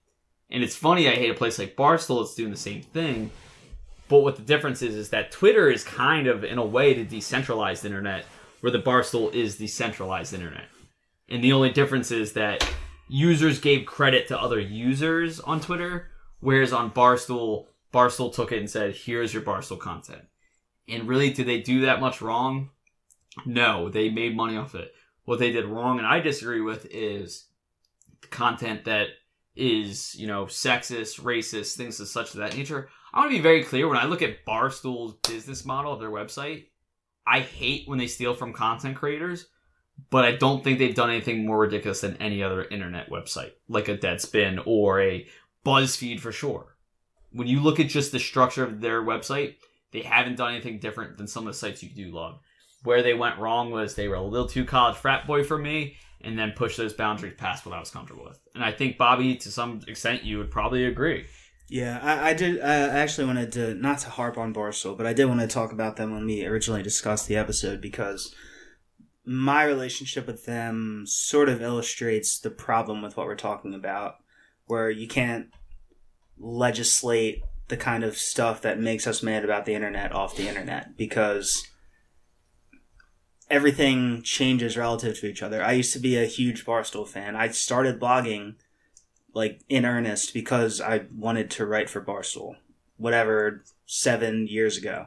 [0.50, 3.30] And it's funny, I hate a place like Barstool, it's doing the same thing.
[4.08, 7.04] But what the difference is, is that Twitter is kind of, in a way, the
[7.04, 8.26] decentralized internet,
[8.62, 10.68] where the Barstool is the centralized internet.
[11.28, 12.66] And the only difference is that
[13.08, 18.70] users gave credit to other users on Twitter, whereas on Barstool, Barstool took it and
[18.70, 20.22] said, here's your Barstool content.
[20.88, 22.70] And really, did they do that much wrong?
[23.44, 24.94] No, they made money off it.
[25.24, 27.48] What they did wrong, and I disagree with, is
[28.30, 29.08] content that
[29.56, 32.88] is, you know, sexist, racist, things of such of that nature.
[33.12, 36.10] I want to be very clear when I look at Barstool's business model of their
[36.10, 36.66] website,
[37.26, 39.46] I hate when they steal from content creators,
[40.10, 43.88] but I don't think they've done anything more ridiculous than any other internet website, like
[43.88, 45.26] a Deadspin or a
[45.64, 46.76] BuzzFeed for sure.
[47.30, 49.56] When you look at just the structure of their website,
[49.92, 52.40] they haven't done anything different than some of the sites you do love.
[52.82, 55.96] Where they went wrong was they were a little too college frat boy for me,
[56.22, 58.38] and then push those boundaries past what I was comfortable with.
[58.54, 61.26] And I think Bobby, to some extent, you would probably agree.
[61.72, 62.60] Yeah, I, I did.
[62.60, 65.72] I actually wanted to not to harp on Barstool, but I did want to talk
[65.72, 68.34] about them when we originally discussed the episode because
[69.24, 74.16] my relationship with them sort of illustrates the problem with what we're talking about,
[74.66, 75.46] where you can't
[76.38, 80.98] legislate the kind of stuff that makes us mad about the internet off the internet
[80.98, 81.66] because
[83.48, 85.64] everything changes relative to each other.
[85.64, 87.34] I used to be a huge Barstool fan.
[87.34, 88.56] I started blogging
[89.34, 92.56] like in earnest because I wanted to write for Barstool,
[92.96, 95.06] whatever seven years ago.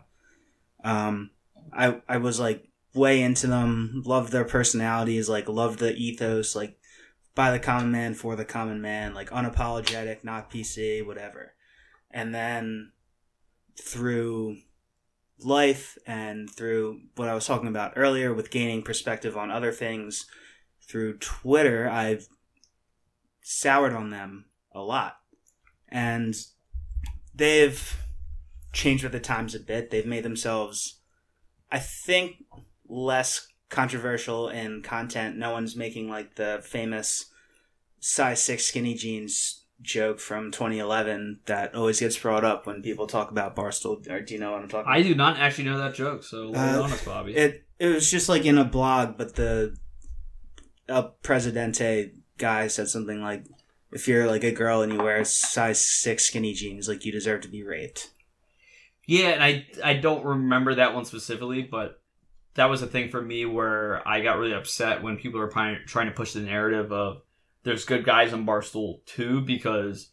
[0.84, 1.32] Um,
[1.74, 6.78] I I was like way into them, loved their personalities, like loved the ethos, like
[7.36, 11.54] by the common man for the common man, like unapologetic, not PC, whatever.
[12.10, 12.94] And then
[13.80, 14.58] through
[15.40, 20.26] life and through what I was talking about earlier with gaining perspective on other things
[20.82, 22.30] through Twitter, I've
[23.46, 25.18] soured on them a lot.
[25.88, 26.36] And
[27.34, 27.96] they've
[28.74, 29.92] changed with the times a bit.
[29.92, 31.00] They've made themselves,
[31.72, 32.44] I think,
[32.90, 35.38] less controversial in content.
[35.38, 37.26] No one's making like the famous
[38.00, 43.30] size 6 skinny jeans joke from 2011 that always gets brought up when people talk
[43.30, 44.10] about Barstool.
[44.10, 44.92] Or do you know what I'm talking?
[44.92, 47.36] I do not actually know that joke, so uh, honest, Bobby.
[47.36, 49.76] It it was just like in a blog, but the
[50.88, 53.46] El Presidente guy said something like,
[53.92, 57.42] "If you're like a girl and you wear size six skinny jeans, like you deserve
[57.42, 58.12] to be raped."
[59.08, 62.02] Yeah, and I I don't remember that one specifically, but
[62.56, 66.08] that was a thing for me where I got really upset when people trying trying
[66.08, 67.22] to push the narrative of
[67.64, 70.10] there's good guys on Barstool too because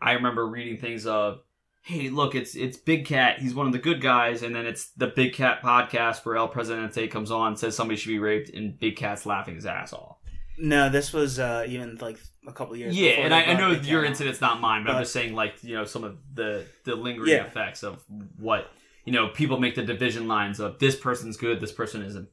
[0.00, 1.40] I remember reading things of
[1.82, 4.90] hey look it's it's Big Cat he's one of the good guys and then it's
[4.90, 8.78] the Big Cat podcast where El Presidente comes on says somebody should be raped and
[8.78, 10.18] Big Cat's laughing his ass off.
[10.60, 12.96] No, this was uh, even like a couple years.
[12.96, 15.74] Yeah, and I, I know your incident's not mine, but, I'm just saying like you
[15.74, 17.44] know some of the the lingering Yeah.
[17.44, 18.02] effects of
[18.38, 18.70] what
[19.04, 22.28] you know people make the division lines of this person's good, this person isn't.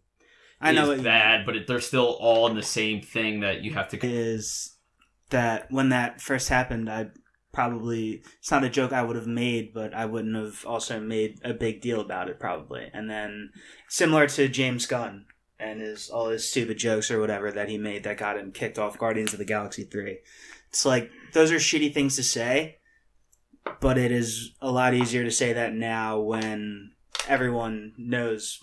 [0.59, 3.73] I know is bad, but it, they're still all in the same thing that you
[3.75, 3.99] have to.
[4.05, 4.75] is
[5.29, 7.07] that when that first happened, I
[7.53, 11.39] probably it's not a joke I would have made, but I wouldn't have also made
[11.43, 12.89] a big deal about it probably.
[12.93, 13.51] And then
[13.87, 15.25] similar to James Gunn
[15.59, 18.77] and his all his stupid jokes or whatever that he made that got him kicked
[18.79, 20.19] off Guardians of the Galaxy three.
[20.69, 22.77] It's like those are shitty things to say,
[23.79, 26.91] but it is a lot easier to say that now when
[27.27, 28.59] everyone knows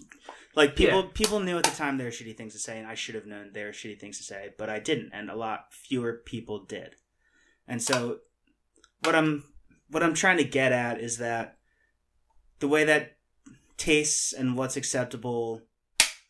[0.55, 1.09] like people Yeah.
[1.13, 3.27] people knew at the time there were shitty things to say and i should have
[3.27, 6.65] known there were shitty things to say but i didn't and a lot fewer people
[6.65, 6.95] did
[7.69, 8.21] and so
[9.03, 9.45] what i'm
[9.91, 11.59] what i'm trying to get at is that
[12.61, 13.17] the way that
[13.77, 15.61] tastes and what's acceptable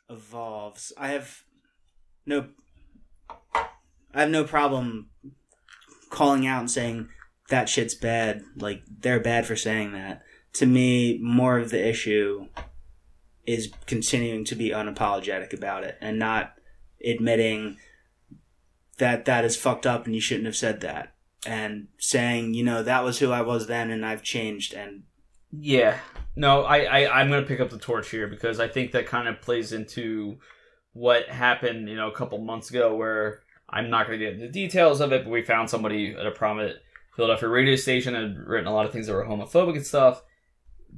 [0.08, 0.92] evolves.
[0.96, 1.42] I have
[2.26, 2.48] no
[4.14, 5.10] i have no problem
[6.10, 7.08] calling out and saying
[7.50, 8.42] that shit's bad.
[8.56, 10.22] Like they're bad for saying that.
[10.54, 12.48] To me more of the issue
[13.46, 16.54] is continuing to be unapologetic about it and not
[17.04, 17.76] admitting
[18.98, 21.14] that that is fucked up and you shouldn't have said that.
[21.46, 25.02] And saying you know that was who i was then and i've changed and
[25.60, 25.98] Yeah,
[26.36, 29.28] no, I, I I'm gonna pick up the torch here because I think that kind
[29.28, 30.38] of plays into
[30.92, 34.52] what happened, you know, a couple months ago where I'm not gonna get into the
[34.52, 36.78] details of it, but we found somebody at a prominent
[37.16, 40.22] Philadelphia radio station had written a lot of things that were homophobic and stuff.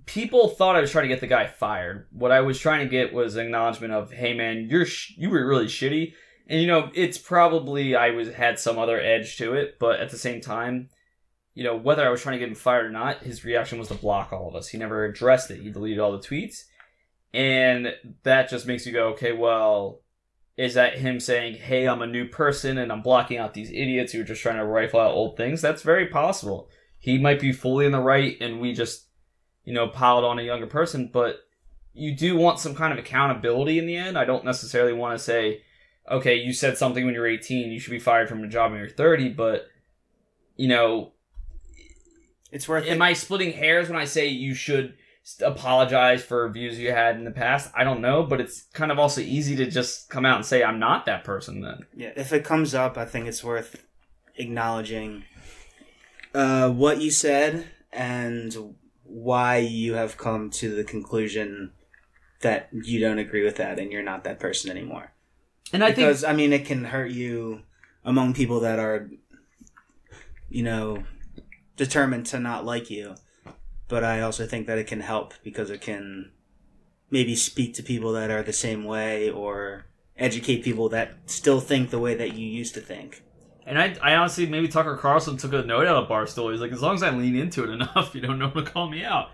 [0.05, 2.07] People thought I was trying to get the guy fired.
[2.13, 5.47] What I was trying to get was acknowledgement of, "Hey, man, you're sh- you were
[5.47, 6.13] really shitty."
[6.49, 10.11] And you know, it's probably I was had some other edge to it, but at
[10.11, 10.91] the same time,
[11.57, 13.89] you know, whether I was trying to get him fired or not, his reaction was
[13.89, 14.69] to block all of us.
[14.69, 15.63] He never addressed it.
[15.63, 16.65] He deleted all the tweets.
[17.33, 17.95] And
[18.25, 20.03] that just makes you go, okay, well,
[20.59, 24.13] is that him saying, hey, I'm a new person and I'm blocking out these idiots
[24.13, 25.63] who are just trying to rifle out old things?
[25.63, 26.69] That's very possible.
[26.99, 29.07] He might be fully in the right and we just,
[29.65, 31.37] you know, piled on a younger person, but
[31.95, 34.19] you do want some kind of accountability in the end.
[34.19, 35.63] I don't necessarily want to say,
[36.11, 38.81] okay, you said something when you're 18, you should be fired from a job when
[38.81, 39.69] you're 30, but,
[40.57, 41.13] you know,
[42.57, 44.95] it's worth Am I splitting hairs when I say you should
[45.43, 47.71] apologize for views you had in the past?
[47.75, 50.65] I don't know, but it's kind of also easy to just come out and say
[50.65, 51.85] I'm not that person then.
[51.95, 53.85] Yeah, if it comes up, I think it's worth
[54.37, 55.25] acknowledging
[56.35, 61.73] uh, what you said and why you have come to the conclusion
[62.41, 65.13] that you don't agree with that and you're not that person anymore.
[65.75, 67.65] And I because think I mean, it can hurt you
[68.03, 69.11] among people that are,
[70.49, 71.05] you know,
[71.77, 73.15] determined to not like you.
[73.89, 76.33] But I also think that it can help because it can
[77.11, 81.91] maybe speak to people that are the same way or educate people that still think
[81.91, 83.23] the way that you used to think.
[83.67, 86.51] and I, I honestly maybe Tucker Carlson took a note out of Barstool.
[86.53, 88.89] He's like, as long as I lean into it enough, you don't know to call
[88.89, 89.31] me out.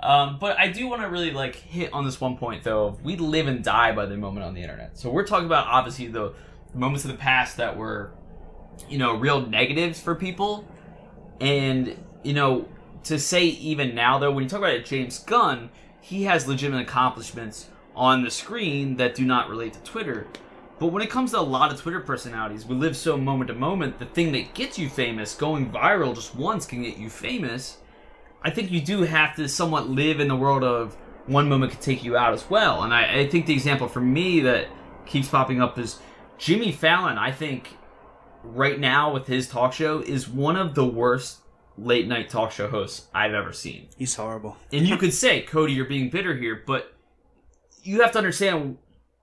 [0.00, 2.98] Um, but I do want to really like hit on this one point though.
[3.02, 4.98] We live and die by the moment on the internet.
[4.98, 6.34] So we're talking about obviously the,
[6.72, 8.12] the moments of the past that were,
[8.88, 10.68] you know, real negatives for people,
[11.40, 12.66] and you know,
[13.04, 15.70] to say even now though, when you talk about it, James Gunn,
[16.00, 20.26] he has legitimate accomplishments on the screen that do not relate to Twitter.
[20.78, 23.54] But when it comes to a lot of Twitter personalities, we live so moment to
[23.54, 23.98] moment.
[23.98, 27.78] The thing that gets you famous, going viral just once, can get you famous.
[28.42, 30.94] I think you do have to somewhat live in the world of
[31.26, 32.82] one moment could take you out as well.
[32.82, 34.68] And I, I think the example for me that
[35.06, 35.98] keeps popping up is
[36.38, 37.16] Jimmy Fallon.
[37.16, 37.76] I think
[38.54, 41.40] right now with his talk show is one of the worst
[41.78, 43.88] late night talk show hosts I've ever seen.
[43.96, 44.56] He's horrible.
[44.72, 46.94] And you could say, Cody, you're being bitter here, but
[47.82, 48.78] you have to understand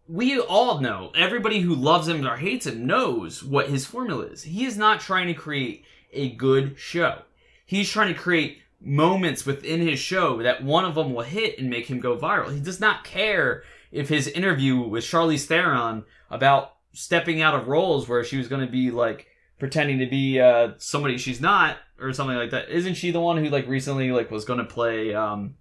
[0.07, 4.43] we all know, everybody who loves him or hates him knows what his formula is.
[4.43, 7.21] He is not trying to create a good show.
[7.65, 11.69] He's trying to create moments within his show that one of them will hit and
[11.69, 12.53] make him go viral.
[12.53, 18.08] He does not care if his interview with Charlize Theron about stepping out of roles
[18.08, 19.28] where she was going to be like
[19.60, 22.70] pretending to be uh, somebody she's not or something like that.
[22.70, 25.56] Isn't she the one who like recently like was going to play um,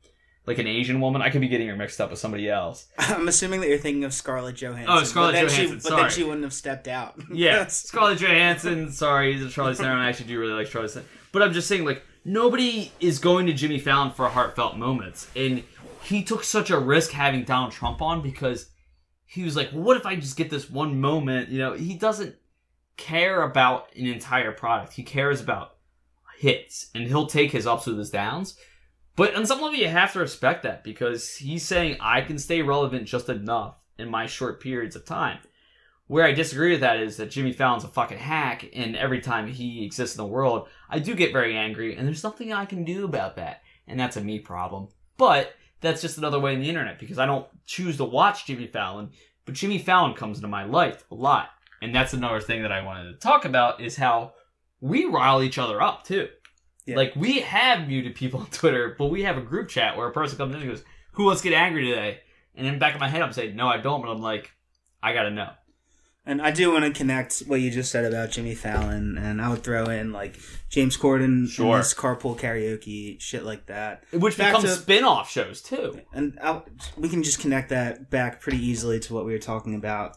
[0.47, 1.22] like an Asian woman?
[1.22, 2.87] I could be getting her mixed up with somebody else.
[2.99, 4.87] I'm assuming that you're thinking of Scarlett Johansson.
[4.89, 7.14] Oh, Scarlett but then Johansson, She, but then she wouldn't have stepped out.
[7.33, 8.93] Yeah, Scarlett Johansson.
[8.93, 9.99] Sorry, he's a Charlie Theron.
[9.99, 11.09] I actually do really like Charlie Theron.
[11.30, 15.30] But I'm just saying, like, nobody is going to Jimmy Fallon for heartfelt moments.
[15.35, 15.64] And
[16.03, 18.68] he took such a risk having Donald Trump on because
[19.33, 21.95] he was like, well, "What if I just get this one moment?" You know, he
[21.95, 22.37] doesn't
[22.99, 24.93] care about an entire product.
[24.93, 25.76] He cares about
[26.37, 28.59] hits, and he'll take his ups with his downs.
[29.16, 32.61] But on some level, you have to respect that because he's saying I can stay
[32.61, 35.39] relevant just enough in my short periods of time.
[36.09, 39.47] Where I disagree with that is that Jimmy Fallon's a fucking hack, and every time
[39.47, 42.85] he exists in the world, I do get very angry, and there's nothing I can
[42.85, 44.89] do about that, and that's a me problem.
[45.16, 48.66] But that's just another way in the internet because I don't choose to watch Jimmy
[48.66, 49.11] Fallon,
[49.45, 51.51] but Jimmy Fallon comes into my life a lot,
[51.83, 54.33] and that's another thing that I wanted to talk about is how
[54.80, 56.28] we rile each other up too.
[56.87, 56.97] Yeah.
[56.97, 60.12] Like we have muted people on Twitter, but we have a group chat where a
[60.12, 62.20] person comes in and goes, "Who wants to get angry today?"
[62.55, 64.51] And in the back of my head, I'm saying, "No, I don't," but I'm like,
[65.03, 65.51] "I gotta know."
[66.25, 69.49] And I do want to connect what you just said about Jimmy Fallon, and I
[69.49, 71.75] would throw in like James Corden, Sure.
[71.75, 74.05] and this carpool karaoke, shit like that.
[74.12, 76.01] Which Back becomes to- spin-off shows too.
[76.12, 76.62] And i
[76.97, 80.16] we can just connect that back pretty easily to what we were talking about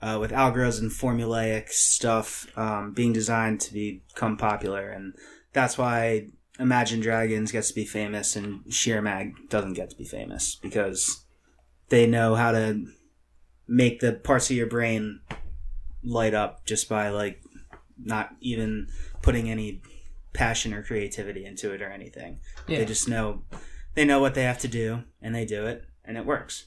[0.00, 5.12] uh, with algorithms and formulaic stuff um, being designed to become popular, and
[5.52, 6.28] that's why
[6.58, 11.26] Imagine Dragons gets to be famous and Sheer Mag doesn't get to be famous because
[11.90, 12.86] they know how to
[13.68, 15.20] make the parts of your brain
[16.02, 17.42] light up just by like
[18.02, 18.88] not even
[19.22, 19.82] putting any
[20.32, 22.38] passion or creativity into it or anything.
[22.68, 22.78] Yeah.
[22.78, 23.42] They just know
[23.94, 26.66] they know what they have to do and they do it and it works.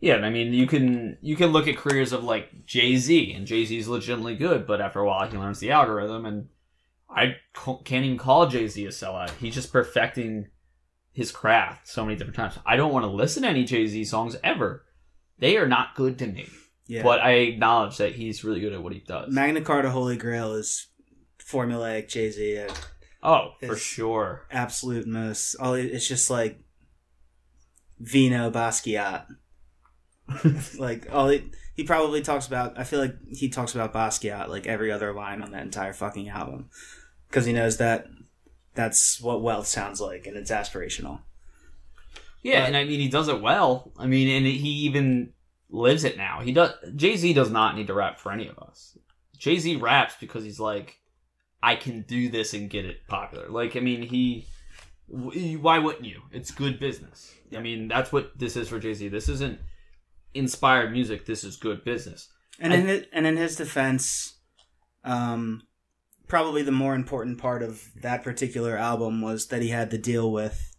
[0.00, 3.32] Yeah, and I mean, you can you can look at careers of like Jay Z,
[3.32, 6.48] and Jay Z is legitimately good, but after a while he learns the algorithm, and
[7.08, 7.36] I
[7.84, 9.30] can't even call Jay Z a sellout.
[9.38, 10.48] He's just perfecting
[11.12, 12.58] his craft so many different times.
[12.66, 14.84] I don't want to listen to any Jay Z songs ever.
[15.38, 16.48] They are not good to me,
[16.86, 17.02] Yeah.
[17.02, 19.32] but I acknowledge that he's really good at what he does.
[19.32, 20.88] Magna Carta Holy Grail is
[21.38, 22.74] formulaic Jay Z uh,
[23.22, 24.46] oh, for sure.
[24.50, 25.56] absolute most.
[25.56, 26.60] All it's just like
[27.98, 29.26] Vino Basquiat.
[30.78, 32.78] like all he, he probably talks about.
[32.78, 36.28] I feel like he talks about Basquiat like every other line on that entire fucking
[36.28, 36.70] album
[37.28, 38.06] because he knows that
[38.74, 41.20] that's what wealth sounds like and it's aspirational.
[42.44, 43.90] Yeah, But- and I mean he does it well.
[43.98, 45.32] I mean, and he even
[45.70, 46.40] lives it now.
[46.42, 46.70] He does.
[46.94, 48.96] Jay Z does not need to rap for any of us.
[49.36, 51.00] Jay Z raps because he's like,
[51.62, 53.48] I can do this and get it popular.
[53.48, 54.46] Like, I mean, he.
[55.08, 56.22] Why wouldn't you?
[56.32, 57.34] It's good business.
[57.56, 59.08] I mean, that's what this is for Jay Z.
[59.08, 59.58] This isn't
[60.34, 61.26] inspired music.
[61.26, 62.28] This is good business.
[62.60, 64.38] And I- in his, and in his defense,
[65.04, 65.62] um,
[66.28, 70.30] probably the more important part of that particular album was that he had to deal
[70.32, 70.73] with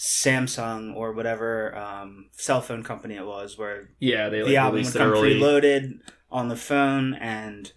[0.00, 4.94] Samsung or whatever um, cell phone company it was, where Yeah, they the album would
[4.94, 7.70] come preloaded on the phone, and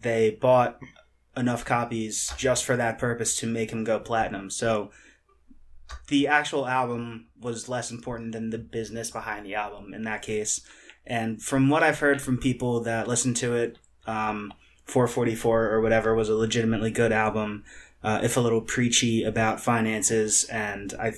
[0.00, 0.80] they bought
[1.36, 4.48] enough copies just for that purpose to make him go platinum.
[4.48, 4.90] So
[6.06, 10.62] the actual album was less important than the business behind the album in that case.
[11.06, 14.54] And from what I've heard from people that listened to it, um,
[14.86, 17.64] 444 or whatever was a legitimately good album,
[18.02, 20.44] uh, if a little preachy about finances.
[20.44, 21.12] And I,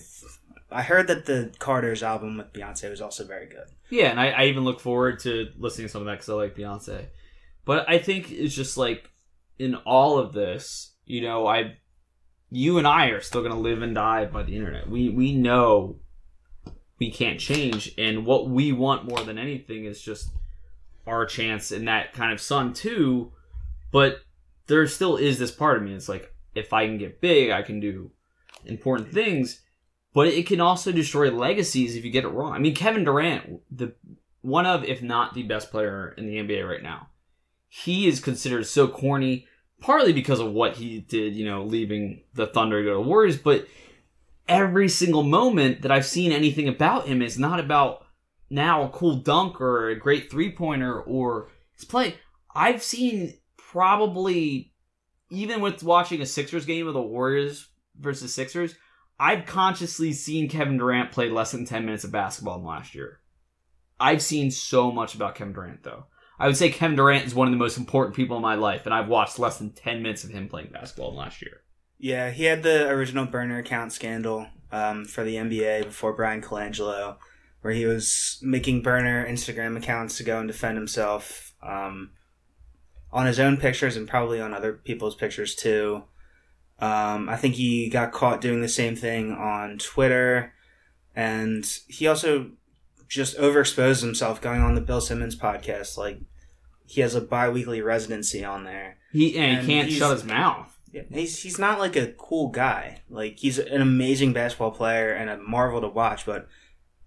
[0.73, 3.67] I heard that the Carter's album with Beyonce was also very good.
[3.89, 6.35] Yeah, and I, I even look forward to listening to some of that because I
[6.35, 7.07] like Beyonce.
[7.65, 9.11] But I think it's just like
[9.59, 11.77] in all of this, you know, I,
[12.51, 14.89] you and I are still gonna live and die by the internet.
[14.89, 15.97] We we know
[16.99, 20.31] we can't change, and what we want more than anything is just
[21.07, 23.33] our chance in that kind of sun too.
[23.93, 24.21] But
[24.67, 25.95] there still is this part of me.
[25.95, 28.11] It's like if I can get big, I can do
[28.65, 29.63] important things
[30.13, 32.53] but it can also destroy legacies if you get it wrong.
[32.53, 33.95] I mean, Kevin Durant, the
[34.43, 37.09] one of, if not the best player in the NBA right now,
[37.69, 39.47] he is considered so corny,
[39.81, 43.09] partly because of what he did, you know, leaving the Thunder to go to the
[43.09, 43.67] Warriors, but
[44.49, 48.05] every single moment that I've seen anything about him is not about
[48.51, 52.17] now a cool dunk or a great three pointer or his play.
[52.53, 54.73] I've seen probably,
[55.31, 58.75] even with watching a Sixers game of the Warriors versus Sixers,
[59.21, 63.21] I've consciously seen Kevin Durant play less than 10 minutes of basketball in last year.
[64.01, 66.07] I've seen so much about Kevin Durant, though.
[66.39, 68.87] I would say Kevin Durant is one of the most important people in my life,
[68.87, 71.61] and I've watched less than 10 minutes of him playing basketball in last year.
[71.99, 77.19] Yeah, he had the original burner account scandal um, for the NBA before Bryan Colangelo,
[77.61, 82.13] where he was making burner Instagram accounts to go and defend himself um,
[83.13, 86.05] on his own pictures and probably on other people's pictures too.
[86.81, 90.55] Um, I think he got caught doing the same thing on Twitter,
[91.15, 92.53] and he also
[93.09, 95.99] just overexposed himself going on the Bill Simmons podcast.
[95.99, 96.21] Like
[96.87, 98.97] he has a bi-weekly residency on there.
[99.13, 100.79] He and, And he can't shut his mouth.
[101.13, 103.03] He's he's not like a cool guy.
[103.09, 106.49] Like he's an amazing basketball player and a marvel to watch, but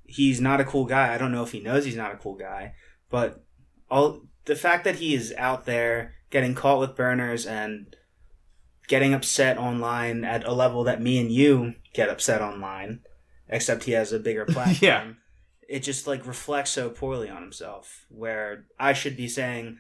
[0.06, 1.14] he's not a cool guy.
[1.14, 2.76] I don't know if he knows he's not a cool guy,
[3.10, 3.44] but
[3.90, 7.96] all the fact that he is out there getting caught with burners and
[8.88, 13.02] getting upset online at a level that me and you get upset online,
[13.48, 14.78] except he has a bigger platform.
[14.82, 15.12] Yeah.
[15.70, 18.06] It just like reflects so poorly on himself.
[18.10, 19.80] Where I should be saying,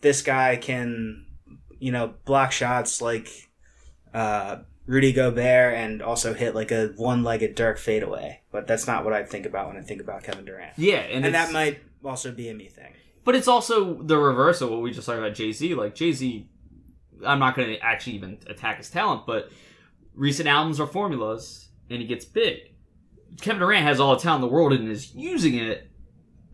[0.00, 1.26] this guy can,
[1.78, 3.28] you know, block shots like
[4.14, 8.40] uh, Rudy Gobert and also hit like a one-legged Dirk fadeaway.
[8.50, 10.72] But that's not what I think about when I think about Kevin Durant.
[10.78, 12.94] Yeah, and, And that might also be a me thing.
[13.24, 15.74] But it's also the reverse of what we just talked about Jay Z.
[15.74, 16.48] Like Jay Z,
[17.26, 19.50] I'm not going to actually even attack his talent, but
[20.14, 22.58] recent albums are formulas, and he gets big.
[23.40, 25.90] Kevin Durant has all the talent in the world and is using it,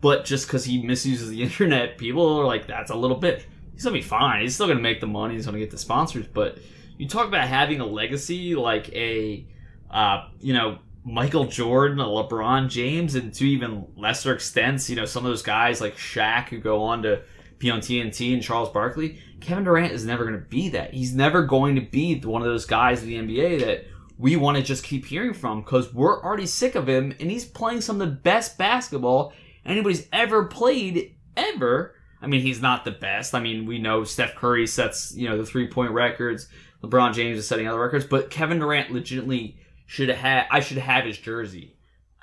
[0.01, 3.83] but just because he misuses the internet, people are like, "That's a little bit." He's
[3.83, 4.41] gonna be fine.
[4.41, 5.35] He's still gonna make the money.
[5.35, 6.27] He's gonna get the sponsors.
[6.27, 6.59] But
[6.97, 9.47] you talk about having a legacy like a,
[9.91, 15.05] uh, you know, Michael Jordan, a LeBron James, and to even lesser extents, you know,
[15.05, 17.21] some of those guys like Shaq who go on to
[17.59, 19.19] be on TNT and Charles Barkley.
[19.39, 20.93] Kevin Durant is never going to be that.
[20.93, 23.85] He's never going to be one of those guys in the NBA that
[24.17, 27.45] we want to just keep hearing from because we're already sick of him and he's
[27.45, 29.33] playing some of the best basketball
[29.65, 31.93] anybody's ever played ever.
[32.21, 33.35] I mean, he's not the best.
[33.35, 36.47] I mean, we know Steph Curry sets, you know, the three point records.
[36.83, 40.77] LeBron James is setting other records, but Kevin Durant legitimately should have had, I should
[40.77, 41.75] have his jersey.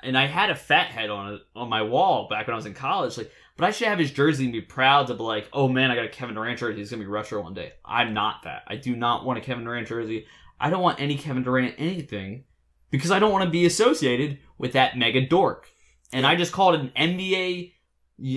[0.03, 2.73] And I had a fat head on on my wall back when I was in
[2.73, 3.17] college.
[3.17, 5.91] Like, but I should have his jersey and be proud to be like, oh man,
[5.91, 6.79] I got a Kevin Durant jersey.
[6.79, 7.73] He's gonna be retro one day.
[7.83, 8.63] I'm not that.
[8.67, 10.25] I do not want a Kevin Durant jersey.
[10.59, 12.45] I don't want any Kevin Durant anything
[12.89, 15.69] because I don't want to be associated with that mega dork.
[16.13, 17.73] And I just called an NBA,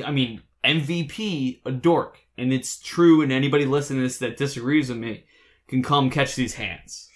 [0.04, 2.18] I mean MVP, a dork.
[2.36, 3.22] And it's true.
[3.22, 5.24] And anybody listening to this that disagrees with me
[5.68, 7.08] can come catch these hands.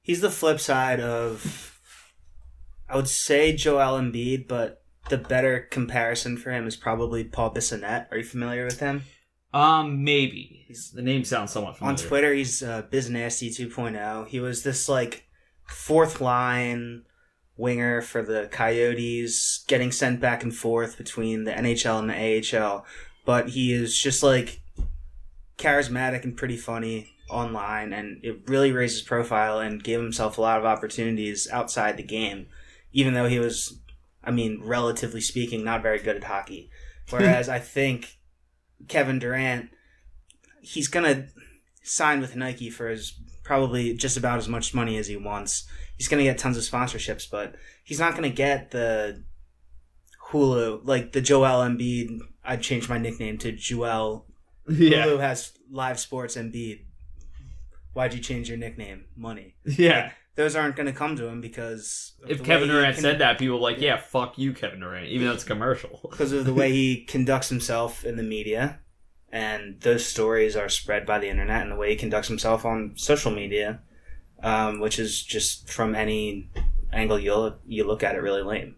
[0.00, 1.80] He's the flip side of,
[2.88, 8.10] I would say Joel Embiid, but the better comparison for him is probably Paul Bissonnette.
[8.10, 9.04] Are you familiar with him?
[9.54, 11.92] Um, maybe the name sounds somewhat familiar.
[11.92, 14.26] On Twitter, he's uh, Biznasty 2.0.
[14.28, 15.26] He was this like
[15.66, 17.04] fourth line
[17.56, 22.84] winger for the Coyotes, getting sent back and forth between the NHL and the AHL.
[23.24, 24.60] But he is just like
[25.58, 30.40] charismatic and pretty funny online, and it really raised his profile and gave himself a
[30.40, 32.46] lot of opportunities outside the game,
[32.92, 33.80] even though he was,
[34.26, 36.68] I mean, relatively speaking, not very good at hockey.
[37.10, 38.18] Whereas I think
[38.88, 39.70] Kevin Durant,
[40.60, 41.28] he's gonna
[41.82, 45.68] sign with Nike for his probably just about as much money as he wants.
[45.96, 47.54] He's gonna get tons of sponsorships, but
[47.84, 49.22] he's not gonna get the
[50.30, 52.18] Hulu like the Joel Embiid.
[52.44, 54.26] I'd change my nickname to Joel.
[54.68, 56.80] yeah, Hulu has live sports Embiid.
[57.92, 59.04] Why'd you change your nickname?
[59.16, 59.54] Money.
[59.64, 60.10] yeah.
[60.36, 63.80] Those aren't gonna come to him because If Kevin Durant said that, people were like,
[63.80, 66.06] yeah, fuck you, Kevin Durant, even though it's commercial.
[66.10, 68.80] because of the way he conducts himself in the media,
[69.32, 72.92] and those stories are spread by the internet, and the way he conducts himself on
[72.96, 73.80] social media,
[74.42, 76.50] um, which is just from any
[76.92, 78.76] angle you look, you look at it really lame.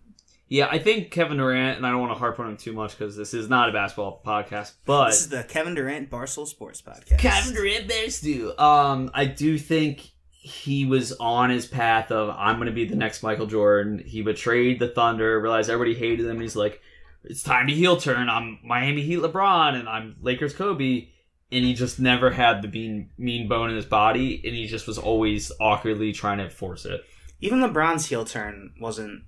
[0.51, 2.97] Yeah, I think Kevin Durant, and I don't want to harp on him too much
[2.97, 6.81] because this is not a basketball podcast, but This is the Kevin Durant Barstool Sports
[6.81, 7.19] Podcast.
[7.19, 8.57] Kevin Durant bears do.
[8.57, 10.11] Um, I do think
[10.49, 13.99] he was on his path of I'm going to be the next Michael Jordan.
[14.05, 16.81] He betrayed the Thunder, realized everybody hated him, and he's like,
[17.25, 18.29] it's time to heel turn.
[18.29, 21.09] I'm Miami Heat LeBron, and I'm Lakers Kobe.
[21.51, 24.87] And he just never had the mean mean bone in his body, and he just
[24.87, 27.01] was always awkwardly trying to force it.
[27.41, 29.23] Even LeBron's heel turn wasn't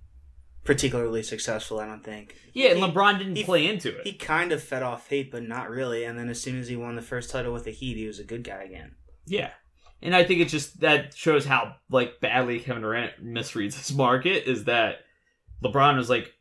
[0.65, 1.81] particularly successful.
[1.81, 2.35] I don't think.
[2.53, 4.07] Yeah, and He- LeBron didn't he- play into it.
[4.07, 6.05] He kind of fed off hate, but not really.
[6.05, 8.19] And then as soon as he won the first title with the Heat, he was
[8.19, 8.97] a good guy again.
[9.27, 9.51] Yeah.
[10.03, 14.49] And I think it just that shows how like badly Kevin Durant misreads his market
[14.49, 15.01] is that
[15.63, 16.33] LeBron was like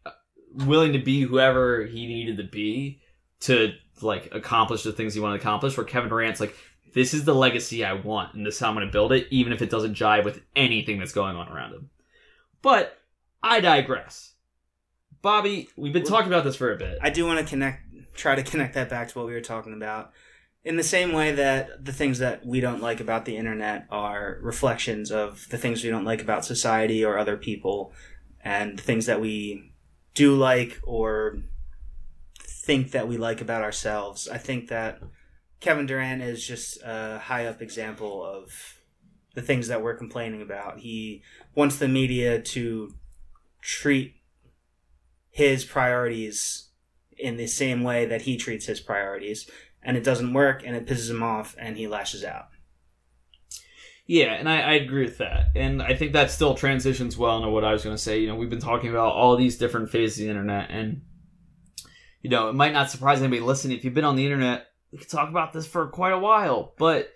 [0.54, 3.02] willing to be whoever he needed to be
[3.42, 6.56] to like accomplish the things he wanted to accomplish where Kevin Durant's like
[6.94, 9.28] this is the legacy I want and this is how I'm going to build it
[9.30, 11.90] even if it doesn't jive with anything that's going on around him.
[12.62, 12.98] But
[13.44, 14.34] I digress.
[15.22, 16.98] Bobby, we've been talking about this for a bit.
[17.02, 19.74] I do want to connect, try to connect that back to what we were talking
[19.74, 20.14] about.
[20.64, 24.40] In the same way that the things that we don't like about the internet are
[24.42, 27.94] reflections of the things we don't like about society or other people,
[28.44, 29.72] and the things that we
[30.14, 31.40] do like or
[32.42, 34.28] think that we like about ourselves.
[34.28, 35.02] I think that
[35.62, 38.80] Kevin Durant is just a high up example of
[39.36, 40.80] the things that we're complaining about.
[40.80, 41.24] He
[41.56, 42.94] wants the media to
[43.62, 44.16] treat
[45.30, 46.70] his priorities
[47.18, 49.50] in the same way that he treats his priorities
[49.90, 52.50] and it doesn't work and it pisses him off and he lashes out
[54.06, 55.48] Yeah, and I, I agree with that.
[55.56, 58.20] And I think that still transitions well into what I was going to say.
[58.20, 61.02] You know, we've been talking about all these different phases of the internet, and,
[62.22, 63.78] you know, it might not surprise anybody listening.
[63.78, 66.74] If you've been on the internet, we could talk about this for quite a while.
[66.78, 67.10] But,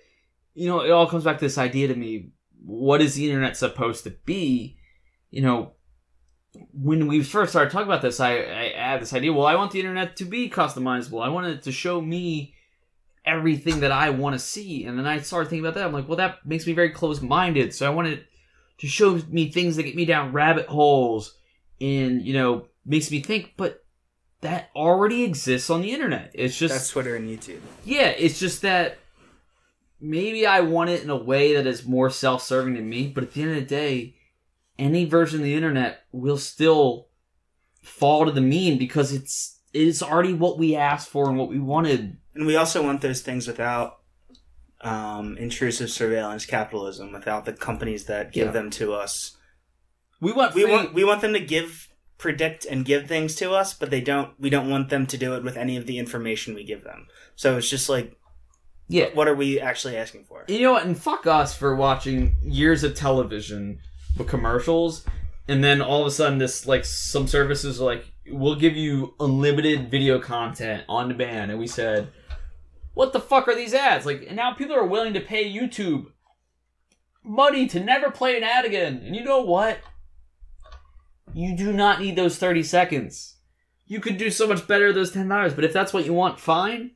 [0.55, 2.31] you know, it all comes back to this idea to me
[2.65, 4.77] what is the internet supposed to be?
[5.29, 5.73] You know,
[6.71, 9.33] when we first started talking about this, I, I had this idea.
[9.33, 11.23] Well, I want the internet to be customizable.
[11.23, 12.55] I want it to show me
[13.25, 14.85] everything that I want to see.
[14.85, 15.85] And then I started thinking about that.
[15.85, 17.73] I'm like, well, that makes me very close minded.
[17.73, 18.25] So I wanted
[18.79, 21.35] to show me things that get me down rabbit holes
[21.79, 23.83] and, you know, makes me think, but
[24.41, 26.31] that already exists on the internet.
[26.33, 26.73] It's just.
[26.73, 27.59] That's Twitter and YouTube.
[27.85, 28.97] Yeah, it's just that
[30.01, 33.23] maybe I want it in a way that is more self serving to me, but
[33.23, 34.15] at the end of the day,
[34.77, 37.07] any version of the internet will still
[37.81, 41.59] fall to the mean because it's it's already what we asked for and what we
[41.59, 42.17] wanted.
[42.35, 43.99] And we also want those things without
[44.81, 48.51] um, intrusive surveillance capitalism, without the companies that give Yeah.
[48.51, 49.37] them to us.
[50.19, 53.73] We want We want we want them to give, predict, and give things to us,
[53.73, 54.31] but they don't.
[54.39, 57.07] We don't want them to do it with any of the information we give them.
[57.35, 58.15] So it's just like,
[58.87, 59.07] yeah.
[59.13, 60.45] what are we actually asking for?
[60.47, 60.85] You know what?
[60.85, 63.79] And fuck us for watching years of television
[64.17, 65.05] with commercials,
[65.47, 69.15] and then all of a sudden, this like some services are like, we'll give you
[69.19, 72.09] unlimited video content on demand, and we said,
[72.93, 74.05] what the fuck are these ads?
[74.05, 76.07] Like, and now people are willing to pay YouTube
[77.23, 79.01] money to never play an ad again.
[79.05, 79.79] And you know what?
[81.33, 83.37] You do not need those thirty seconds.
[83.87, 85.53] You could do so much better those ten dollars.
[85.53, 86.91] But if that's what you want, fine.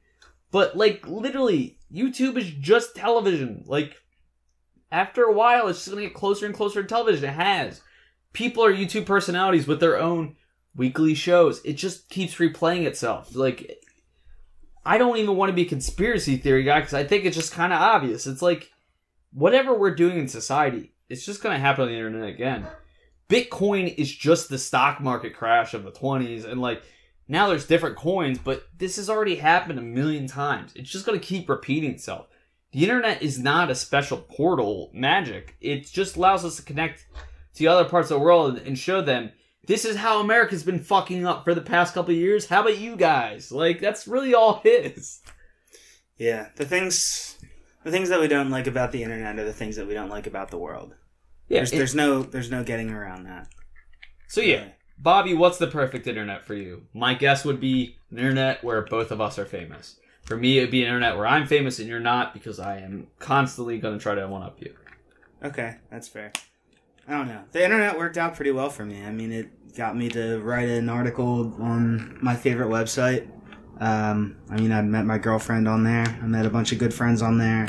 [0.51, 3.63] But like literally, YouTube is just television.
[3.65, 3.95] Like
[4.91, 7.29] after a while, it's just gonna get closer and closer to television.
[7.29, 7.81] It has.
[8.33, 10.35] People are YouTube personalities with their own
[10.77, 11.61] weekly shows.
[11.65, 13.35] It just keeps replaying itself.
[13.35, 13.83] Like
[14.85, 17.51] I don't even want to be a conspiracy theory guy because I think it's just
[17.51, 18.27] kind of obvious.
[18.27, 18.71] It's like
[19.33, 22.65] whatever we're doing in society, it's just gonna happen on the internet again.
[23.27, 26.83] Bitcoin is just the stock market crash of the 20s and like
[27.27, 30.71] now there's different coins, but this has already happened a million times.
[30.75, 32.27] It's just going to keep repeating itself.
[32.71, 35.57] The internet is not a special portal magic.
[35.59, 37.05] It just allows us to connect
[37.55, 39.31] to other parts of the world and show them
[39.67, 42.47] this is how America's been fucking up for the past couple years.
[42.47, 43.51] How about you guys?
[43.51, 45.21] Like that's really all it is.
[46.17, 47.37] Yeah, the things,
[47.83, 50.09] the things that we don't like about the internet are the things that we don't
[50.09, 50.95] like about the world.
[51.47, 51.59] Yeah.
[51.59, 53.47] There's, it- there's no, there's no getting around that.
[54.27, 56.83] so yeah, Bobby, what's the perfect internet for you?
[56.93, 59.99] My guess would be an internet where both of us are famous.
[60.23, 62.79] For me, it would be an internet where I'm famous and you're not because I
[62.79, 64.73] am constantly going to try to one up you.
[65.43, 66.33] Okay, that's fair.
[67.07, 67.43] I don't know.
[67.51, 69.05] The internet worked out pretty well for me.
[69.05, 73.27] I mean, it got me to write an article on my favorite website.
[73.79, 76.03] Um, I mean, I met my girlfriend on there.
[76.21, 77.67] I met a bunch of good friends on there.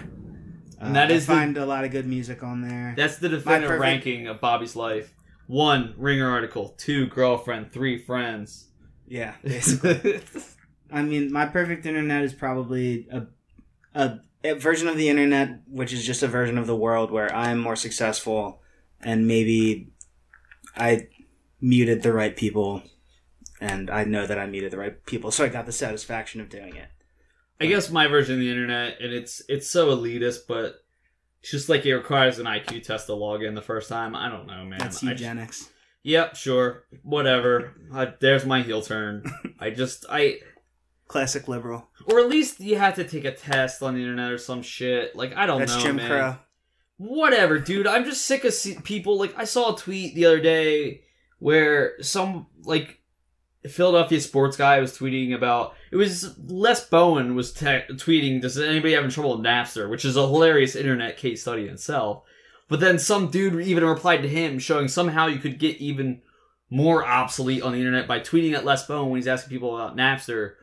[0.81, 2.95] Uh, And that I is the- find a lot of good music on there.
[2.97, 5.13] That's the definitive perfect- ranking of Bobby's life.
[5.47, 6.75] One, Ringer article.
[6.79, 7.73] Two, girlfriend.
[7.73, 8.69] Three, friends.
[9.07, 10.21] yeah, basically.
[10.93, 13.27] I mean, my perfect internet is probably a,
[13.95, 17.35] a a version of the internet which is just a version of the world where
[17.35, 18.63] I'm more successful
[19.01, 19.91] and maybe
[20.77, 21.09] I
[21.61, 22.83] muted the right people
[23.61, 26.49] and I know that I muted the right people, so I got the satisfaction of
[26.49, 26.89] doing it.
[27.61, 30.77] I guess my version of the internet, and it's it's so elitist, but
[31.43, 34.15] it's just like it requires an IQ test to log in the first time.
[34.15, 34.79] I don't know, man.
[34.79, 35.71] That's I just- eugenics.
[36.05, 37.75] yep, sure, whatever.
[37.93, 39.25] I, there's my heel turn.
[39.59, 40.39] I just I,
[41.09, 41.89] Classic liberal.
[42.07, 45.17] or at least you have to take a test on the internet or some shit.
[45.17, 46.09] Like I don't That's know, Jim man.
[46.09, 46.37] Crow.
[46.99, 47.89] whatever, dude.
[47.89, 49.19] I'm just sick of see- people.
[49.19, 51.03] Like, I saw a tweet the other day
[51.39, 53.01] where some like
[53.69, 55.75] Philadelphia sports guy was tweeting about.
[55.91, 58.41] It was Les Bowen was te- tweeting.
[58.41, 59.89] Does anybody having trouble with Napster?
[59.91, 62.23] Which is a hilarious internet case study in itself.
[62.69, 66.21] But then some dude even replied to him, showing somehow you could get even
[66.71, 69.97] more obsolete on the internet by tweeting at Les Bowen when he's asking people about
[69.97, 70.55] Napster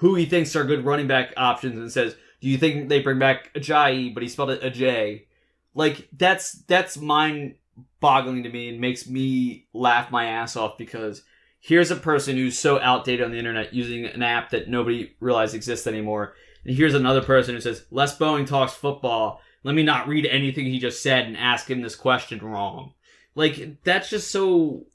[0.00, 3.18] who he thinks are good running back options and says, "Do you think they bring
[3.18, 5.26] back Ajayi, but he spelled it Ajay?"
[5.74, 7.56] Like that's that's mind
[8.00, 11.22] boggling to me and makes me laugh my ass off because
[11.60, 15.54] here's a person who's so outdated on the internet using an app that nobody realized
[15.54, 16.34] exists anymore.
[16.64, 19.40] And here's another person who says, Les Bowen talks football.
[19.62, 22.94] Let me not read anything he just said and ask him this question wrong.
[23.34, 24.86] Like, that's just so.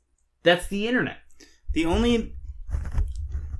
[0.44, 1.18] That's the internet.
[1.74, 2.36] The only,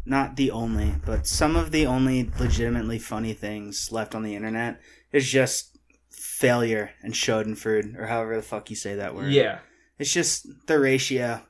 [0.06, 4.82] not the only, but some of the only legitimately funny things left on the internet
[5.12, 5.75] is just
[6.46, 9.32] failure and schadenfreude, or however the fuck you say that word.
[9.32, 9.60] Yeah.
[9.98, 11.42] It's just the ratio.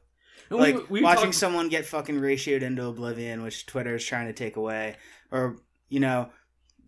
[0.49, 4.27] And like we- we watching someone get fucking ratioed into oblivion, which Twitter is trying
[4.27, 4.95] to take away,
[5.31, 5.57] or
[5.89, 6.29] you know,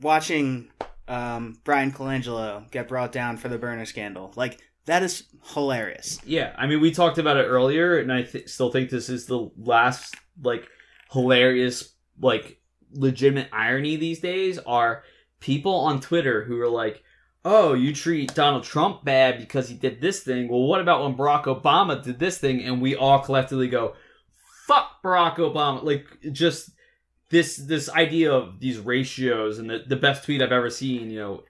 [0.02, 0.70] watching
[1.08, 4.34] um, Bryan Colangelo get brought down for the burner scandal.
[4.36, 6.20] Like that is hilarious.
[6.26, 9.26] Yeah, I mean, we talked about it earlier, and I th- still think this is
[9.26, 10.68] the last like
[11.12, 12.62] hilarious, like
[12.94, 15.04] legitimate irony these days are
[15.40, 17.04] people on Twitter who are like,
[17.48, 20.50] "Oh, you treat Donald Trump bad because he did this thing.
[20.50, 23.96] Well, what about when Barack Obama did this thing?" And we all collectively go,
[24.66, 26.72] "Fuck Barack Obama!" Like just
[27.30, 31.10] this this idea of these ratios and the the best tweet I've ever seen.
[31.10, 31.44] You know,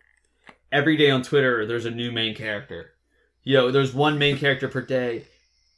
[0.71, 2.93] every day on Twitter, there's a new main character
[3.47, 5.23] you know, there's one main character per day.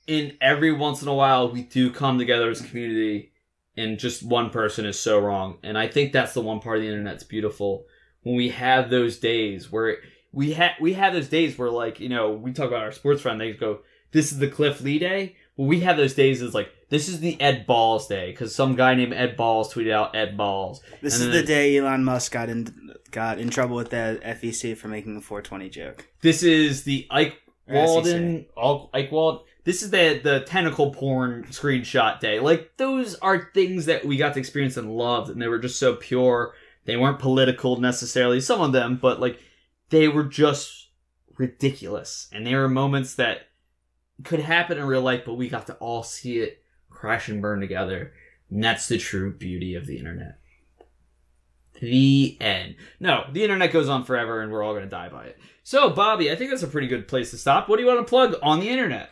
[0.08, 3.32] And every once in a while, we do come together as a community,
[3.78, 5.60] and just one person is so wrong.
[5.62, 7.86] And I think that's the one part of the internet that's beautiful
[8.30, 9.98] when we have those days where
[10.32, 13.22] we have we have those days where like you know we talk about our sports
[13.22, 13.80] friend they go
[14.12, 15.36] this is the Cliff Lee day.
[15.56, 18.76] Well, we have those days as like this is the Ed Balls day because some
[18.76, 20.82] guy named Ed Balls tweeted out Ed Balls.
[21.02, 24.88] This is the day Elon Musk got in got in trouble with the FEC for
[24.88, 26.08] making a 420 joke.
[26.22, 27.36] This is the Ike
[27.68, 29.44] Or as he Walden, Al- Ike Wald.
[29.64, 32.40] This is the the tentacle porn screenshot day.
[32.40, 35.80] Like those are things that we got to experience and loved, and they were just
[35.80, 36.54] so pure.
[36.90, 39.40] They weren't political necessarily, some of them, but like
[39.92, 40.88] they were just
[41.38, 43.50] ridiculous, and they were moments that
[44.24, 47.60] could happen in real life, but we got to all see it crash and burn
[47.60, 48.14] together.
[48.50, 50.40] And that's the true beauty of the internet.
[51.80, 52.78] The end.
[53.00, 55.38] No, the internet goes on forever and we're all going to die by it.
[55.62, 57.70] So, Bobby, I think that's a pretty good place to stop.
[57.70, 59.12] What do you want to plug on the internet?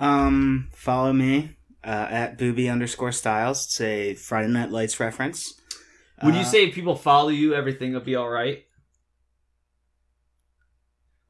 [0.00, 3.66] Um, follow me uh, at booby underscore styles.
[3.66, 5.60] It's a Friday Night Lights reference.
[6.22, 8.64] Would you Uh, say if people follow you, everything will be all right?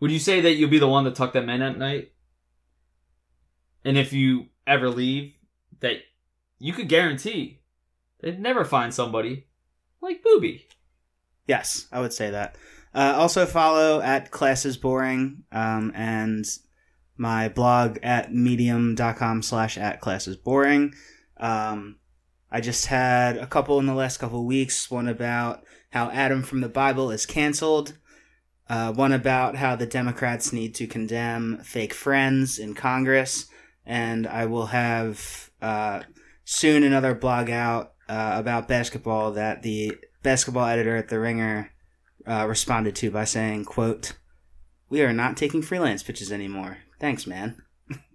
[0.00, 2.12] Would you say that you'll be the one to tuck them in at night?
[3.84, 5.34] And if you ever leave,
[5.80, 5.98] that
[6.58, 7.60] you could guarantee
[8.20, 9.46] they'd never find somebody
[10.00, 10.66] like Booby.
[11.46, 12.56] Yes, I would say that.
[12.94, 16.44] Uh, also follow at classes boring um, and
[17.16, 20.94] my blog at medium.com slash at classes boring.
[21.38, 21.96] Um,
[22.52, 24.90] I just had a couple in the last couple of weeks.
[24.90, 27.96] One about how Adam from the Bible is canceled.
[28.68, 33.46] Uh, one about how the Democrats need to condemn fake friends in Congress.
[33.86, 36.02] And I will have uh,
[36.44, 41.72] soon another blog out uh, about basketball that the basketball editor at The Ringer
[42.26, 44.12] uh, responded to by saying, quote,
[44.90, 46.78] We are not taking freelance pitches anymore.
[47.00, 47.62] Thanks, man.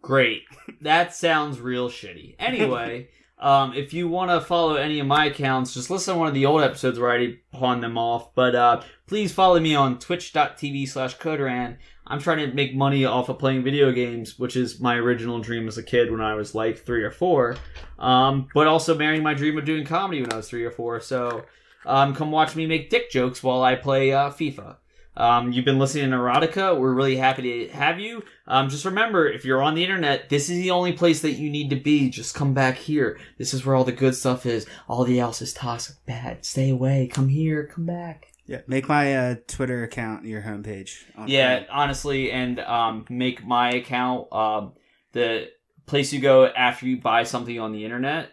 [0.01, 0.43] Great.
[0.81, 2.35] That sounds real shitty.
[2.39, 3.09] Anyway,
[3.39, 6.33] um, if you want to follow any of my accounts, just listen to one of
[6.33, 8.33] the old episodes where I already pawned them off.
[8.33, 11.77] But uh, please follow me on twitch.tv slash Coderan.
[12.07, 15.67] I'm trying to make money off of playing video games, which is my original dream
[15.67, 17.57] as a kid when I was like three or four.
[17.99, 20.99] Um, but also marrying my dream of doing comedy when I was three or four.
[20.99, 21.45] So
[21.85, 24.77] um, come watch me make dick jokes while I play uh, FIFA.
[25.17, 26.79] Um, you've been listening to Erotica.
[26.79, 28.23] We're really happy to have you.
[28.47, 31.49] Um, just remember, if you're on the internet, this is the only place that you
[31.49, 32.09] need to be.
[32.09, 33.19] Just come back here.
[33.39, 34.67] This is where all the good stuff is.
[34.87, 36.45] All the else is toxic, bad.
[36.45, 37.09] Stay away.
[37.11, 37.65] Come here.
[37.65, 38.27] Come back.
[38.45, 41.03] Yeah, make my uh, Twitter account your homepage.
[41.25, 44.73] Yeah, honestly, and um, make my account um,
[45.11, 45.49] the
[45.87, 48.29] place you go after you buy something on the internet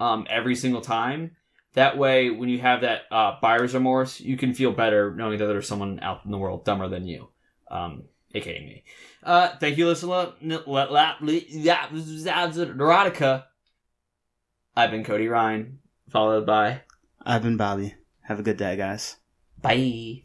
[0.00, 1.36] um, every single time.
[1.74, 5.46] That way, when you have that uh, buyer's remorse, you can feel better knowing that
[5.46, 7.28] there's someone out in the world dumber than you,
[7.70, 8.84] um, aka me.
[9.22, 10.32] Uh, thank you, listener.
[12.76, 13.44] Neurotica.
[14.76, 16.82] I've been Cody Ryan, followed by
[17.22, 17.94] I've been Bobby.
[18.22, 19.16] Have a good day, guys.
[19.60, 20.23] Bye.